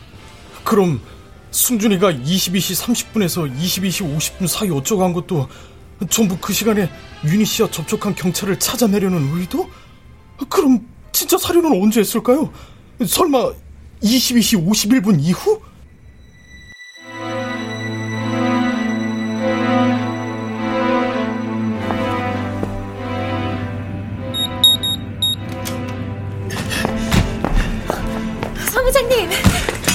그럼 0.64 1.02
승준이가 1.50 2.12
22시 2.12 2.84
30분에서 2.84 3.54
22시 3.58 4.16
50분 4.16 4.46
사이 4.46 4.70
어쩌고 4.70 5.02
한 5.02 5.12
것도 5.12 5.48
전부 6.10 6.36
그 6.38 6.52
시간에 6.52 6.90
윤희 7.24 7.44
씨와 7.44 7.70
접촉한 7.70 8.14
경찰을 8.14 8.58
찾아내려는 8.58 9.36
의도? 9.36 9.68
그럼 10.48 10.86
진짜 11.12 11.36
살인은 11.36 11.82
언제 11.82 12.00
했을까요? 12.00 12.52
설마 13.04 13.52
22시 14.02 14.64
51분 14.64 15.18
이후? 15.20 15.60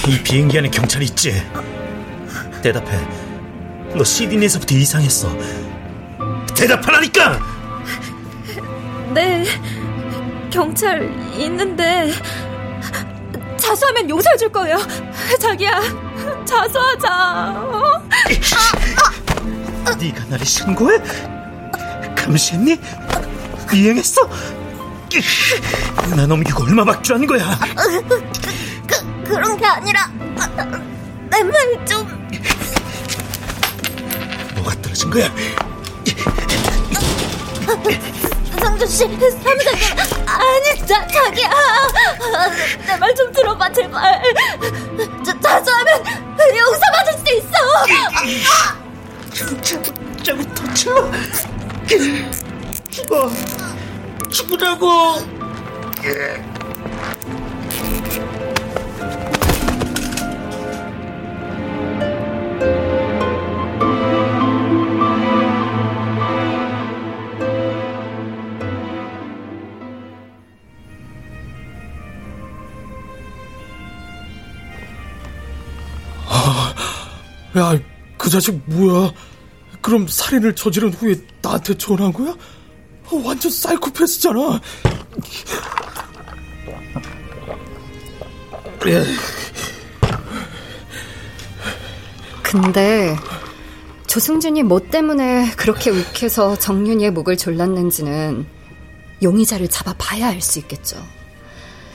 이 0.08 0.22
비행기 0.22 0.58
안에 0.58 0.70
경찰이 0.70 1.06
있지? 1.06 1.42
대답해. 2.62 3.00
너 3.96 4.04
시드니에서부터 4.04 4.76
이상했어. 4.76 5.30
대답하라니까! 6.56 7.40
네, 9.14 9.46
경찰 10.52 11.10
있는데 11.38 12.12
자수하면 13.58 14.10
용서해 14.10 14.36
줄 14.38 14.52
거예요. 14.52 14.78
자기야, 15.40 15.80
자수하자. 16.46 17.08
어? 17.10 17.84
아, 19.86 19.90
아. 19.90 19.96
네가 19.96 20.26
나를 20.26 20.46
신고해? 20.46 20.98
감시했니? 22.16 22.78
이행했어? 23.74 24.30
나 26.16 26.26
넘기고 26.26 26.64
얼마 26.64 26.84
받줄 26.84 27.26
거야? 27.28 27.58
그, 29.34 29.38
그런 29.42 29.58
게 29.58 29.66
아니라 29.66 30.08
내말 31.32 31.86
좀... 31.86 32.06
뭐가 34.56 34.76
떨어진 34.80 35.10
거야? 35.10 35.28
상준 38.60 38.88
씨, 38.88 38.98
사무장님, 39.00 40.28
아니, 40.28 40.86
자, 40.88 41.08
자기야. 41.08 41.50
내 42.86 42.96
말 42.98 43.16
좀 43.16 43.32
들어봐, 43.32 43.72
제발. 43.74 44.22
자, 45.26 45.40
자주 45.42 45.72
하면 45.72 46.04
용서받을 46.56 47.14
수 47.18 47.24
있어. 47.38 47.56
진짜 49.64 50.38
터쳐. 50.54 51.12
죽어. 52.92 53.32
죽으라고. 54.30 55.16
야, 77.64 77.80
그 78.18 78.30
자식 78.30 78.62
뭐야? 78.66 79.14
그럼 79.82 80.06
살인을 80.08 80.54
저지른 80.56 80.92
후에 80.94 81.16
나한테 81.42 81.78
전화한 81.78 82.12
거야? 82.12 82.32
어, 82.32 83.22
완전 83.24 83.50
사이코패스잖아. 83.52 84.60
근데 92.42 93.16
조승준이 94.08 94.64
뭐 94.64 94.80
때문에 94.80 95.52
그렇게 95.56 95.90
욱해서 95.90 96.58
정윤이의 96.58 97.12
목을 97.12 97.38
졸랐는지는 97.38 98.46
용의자를 99.22 99.70
잡아봐야 99.70 100.28
알 100.28 100.42
수 100.42 100.60
있겠죠. 100.60 100.98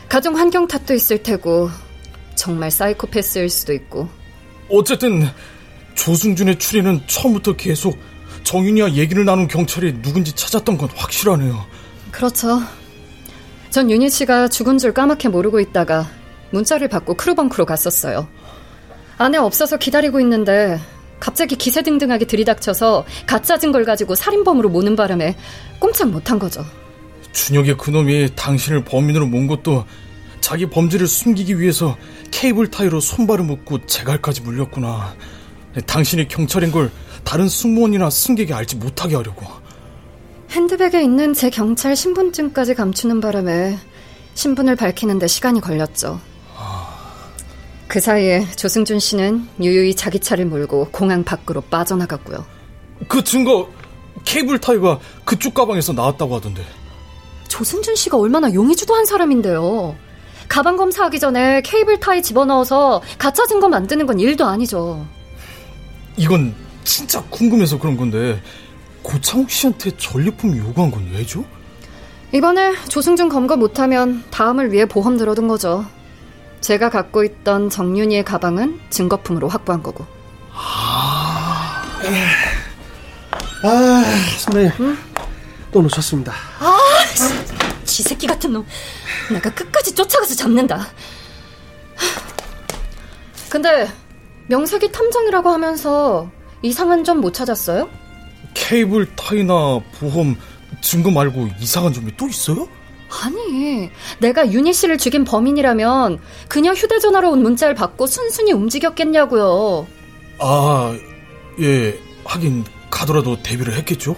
가정 0.09 0.37
환경 0.37 0.67
탓도 0.67 0.95
있을 0.95 1.23
테고 1.23 1.69
정말 2.35 2.71
사이코패스일 2.71 3.51
수도 3.51 3.75
있고 3.75 4.09
어쨌든 4.71 5.29
조승준의 5.99 6.59
추리는 6.59 7.01
처음부터 7.07 7.55
계속 7.55 7.99
정윤이와 8.45 8.95
얘기를 8.95 9.25
나눈 9.25 9.49
경찰이 9.49 10.01
누군지 10.01 10.33
찾았던 10.33 10.79
건 10.79 10.89
확실하네요. 10.95 11.67
그렇죠. 12.11 12.63
전 13.71 13.91
윤희 13.91 14.09
씨가 14.09 14.49
죽은 14.49 14.79
줄 14.79 14.95
까맣게 14.95 15.29
모르고 15.29 15.61
있다가 15.61 16.09
문자를 16.51 16.89
받고 16.89 17.15
크루벙크로 17.15 17.67
갔었어요. 17.67 18.29
안에 19.19 19.37
없어서 19.37 19.77
기다리고 19.77 20.21
있는데 20.21 20.81
갑자기 21.21 21.57
기세등등하게 21.57 22.25
들이닥쳐서 22.27 23.05
가짜 23.27 23.59
증거를 23.59 23.85
가지고 23.85 24.15
살인범으로 24.15 24.69
모는 24.69 24.95
바람에 24.97 25.37
꼼짝 25.81 26.09
못한 26.11 26.39
거죠. 26.39 26.65
준혁의 27.33 27.77
그놈이 27.77 28.31
당신을 28.37 28.85
범인으로 28.85 29.27
몬 29.27 29.49
것도 29.49 29.85
자기 30.41 30.71
범죄를 30.71 31.07
숨기기 31.09 31.61
위해서 31.61 31.99
케이블 32.31 32.71
타이로 32.71 33.01
손발을 33.01 33.45
묶고 33.45 33.87
재갈까지 33.87 34.43
물렸구나. 34.43 35.15
당신이 35.83 36.29
경찰인 36.29 36.71
걸 36.73 36.91
다른 37.25 37.49
승무원이나 37.49 38.11
승객이 38.11 38.53
알지 38.53 38.77
못하게 38.77 39.17
하려고. 39.17 39.47
핸드백에 40.51 41.03
있는 41.03 41.35
제 41.35 41.51
경찰 41.51 41.95
신분증까지 41.95 42.75
감추는 42.75 43.21
바람에 43.21 43.79
신분을 44.35 44.77
밝히는데 44.77 45.27
시간이 45.27 45.61
걸렸죠. 45.61 46.21
그 47.87 48.01
사이에 48.01 48.47
조승준 48.57 48.99
씨는 48.99 49.49
유유히 49.63 49.95
자기 49.95 50.21
차를 50.21 50.45
몰고 50.47 50.89
공항 50.93 51.25
밖으로 51.25 51.63
빠져나갔고요. 51.63 52.45
그 53.09 53.25
증거 53.25 53.69
케이블 54.25 54.59
타이가 54.59 54.99
그쪽 55.25 55.55
가방에서 55.55 55.95
나왔다고 55.95 56.37
하던데. 56.37 56.63
조승준 57.49 57.97
씨가 57.97 58.19
얼마나 58.19 58.53
용의주도한 58.53 59.07
사람인데요. 59.07 59.97
가방 60.49 60.77
검사하기 60.77 61.19
전에 61.19 61.63
케이블 61.63 61.99
타이 61.99 62.23
집어넣어서 62.23 63.03
가짜 63.19 63.47
증거 63.47 63.69
만드는 63.69 64.07
건 64.07 64.21
일도 64.21 64.45
아니죠. 64.45 65.07
이건 66.19 66.55
진짜 66.85 67.23
궁금해서 67.31 67.79
그런 67.79 67.97
건데 67.97 68.43
고창욱 69.03 69.51
씨한테 69.51 69.97
전리품 69.97 70.57
요구한 70.57 70.91
건 70.91 71.09
왜죠? 71.13 71.45
이번에 72.33 72.75
조승준 72.89 73.29
검거 73.29 73.57
못하면 73.57 74.25
다음을 74.31 74.73
위해 74.73 74.85
보험 74.85 75.17
들어둔 75.17 75.49
거죠. 75.49 75.87
제가 76.61 76.91
갖고 76.91 77.25
있던 77.25 77.71
정윤이의 77.71 78.25
가방은 78.25 78.81
증거품으로 78.91 79.49
확보한 79.49 79.83
거고. 79.83 80.05
아, 80.53 81.85
아 83.63 84.05
선배님. 84.39 84.73
응? 84.81 84.99
또 85.71 85.81
놓쳤습니다. 85.83 86.35
아, 86.59 86.79
지 87.85 88.03
새끼 88.03 88.27
같은 88.27 88.53
놈. 88.53 88.67
내가 89.33 89.51
끝까지 89.51 89.95
쫓아가서 89.95 90.35
잡는다. 90.35 90.89
근데 93.49 93.89
명색이 94.49 94.93
탐정이라고 94.93 95.49
하면서 95.51 96.31
이상한 96.63 97.05
점 97.05 97.21
못 97.21 97.35
찾았어요? 97.35 97.89
케이블 98.55 99.07
타이나 99.15 99.81
보험 99.99 100.37
증거 100.81 101.11
말고 101.11 101.49
이상한 101.61 101.93
점이 101.93 102.17
또 102.17 102.29
있어요? 102.29 102.69
아니, 103.23 103.89
내가 104.19 104.51
윤희 104.53 104.73
씨를 104.73 104.99
죽인 104.99 105.25
범인이라면 105.25 106.19
그냥 106.49 106.75
휴대전화로 106.75 107.31
온 107.31 107.43
문자를 107.43 107.75
받고 107.75 108.07
순순히 108.07 108.53
움직였겠냐고요. 108.53 109.87
아, 110.41 110.97
예, 111.61 111.99
하긴 112.25 112.65
가더라도 112.91 113.43
대비를 113.43 113.75
했겠죠? 113.79 114.15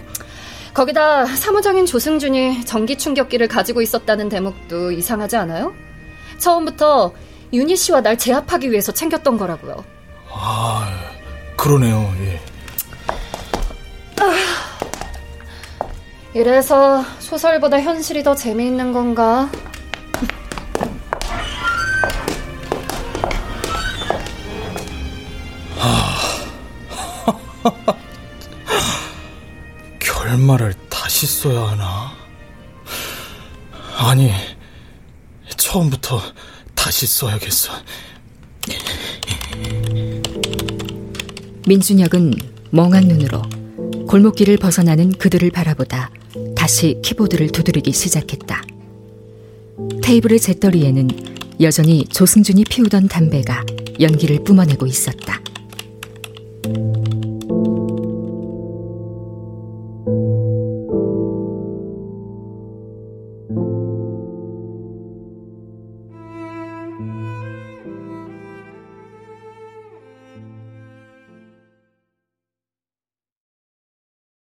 거기다 0.73 1.25
사무장인 1.25 1.85
조승준이 1.85 2.65
전기 2.65 2.97
충격기를 2.97 3.47
가지고 3.47 3.81
있었다는 3.81 4.29
대목도 4.29 4.91
이상하지 4.93 5.35
않아요? 5.37 5.73
처음부터 6.37 7.13
윤희 7.53 7.75
씨와 7.75 8.01
날 8.01 8.17
제압하기 8.17 8.71
위해서 8.71 8.91
챙겼던 8.91 9.37
거라고요. 9.37 9.83
아, 10.33 10.89
그러네요. 11.57 12.13
예. 12.21 12.39
아, 14.19 14.33
이래서 16.33 17.03
소설보다 17.19 17.81
현실이 17.81 18.23
더 18.23 18.33
재미있는 18.35 18.93
건가? 18.93 19.49
결말을 29.99 30.73
다시 30.89 31.25
써야 31.27 31.69
하나? 31.69 32.11
아니, 33.97 34.31
처음부터 35.57 36.21
다시 36.75 37.07
써야겠어. 37.07 37.73
민준혁은 41.67 42.33
멍한 42.71 43.03
눈으로 43.05 43.41
골목길을 44.07 44.57
벗어나는 44.57 45.11
그들을 45.11 45.49
바라보다 45.51 46.09
다시 46.55 46.99
키보드를 47.03 47.51
두드리기 47.51 47.91
시작했다. 47.91 48.63
테이블의 50.01 50.39
재떨이에는 50.39 51.07
여전히 51.61 52.05
조승준이 52.05 52.63
피우던 52.65 53.07
담배가 53.07 53.63
연기를 53.99 54.43
뿜어내고 54.43 54.87
있었다. 54.87 55.39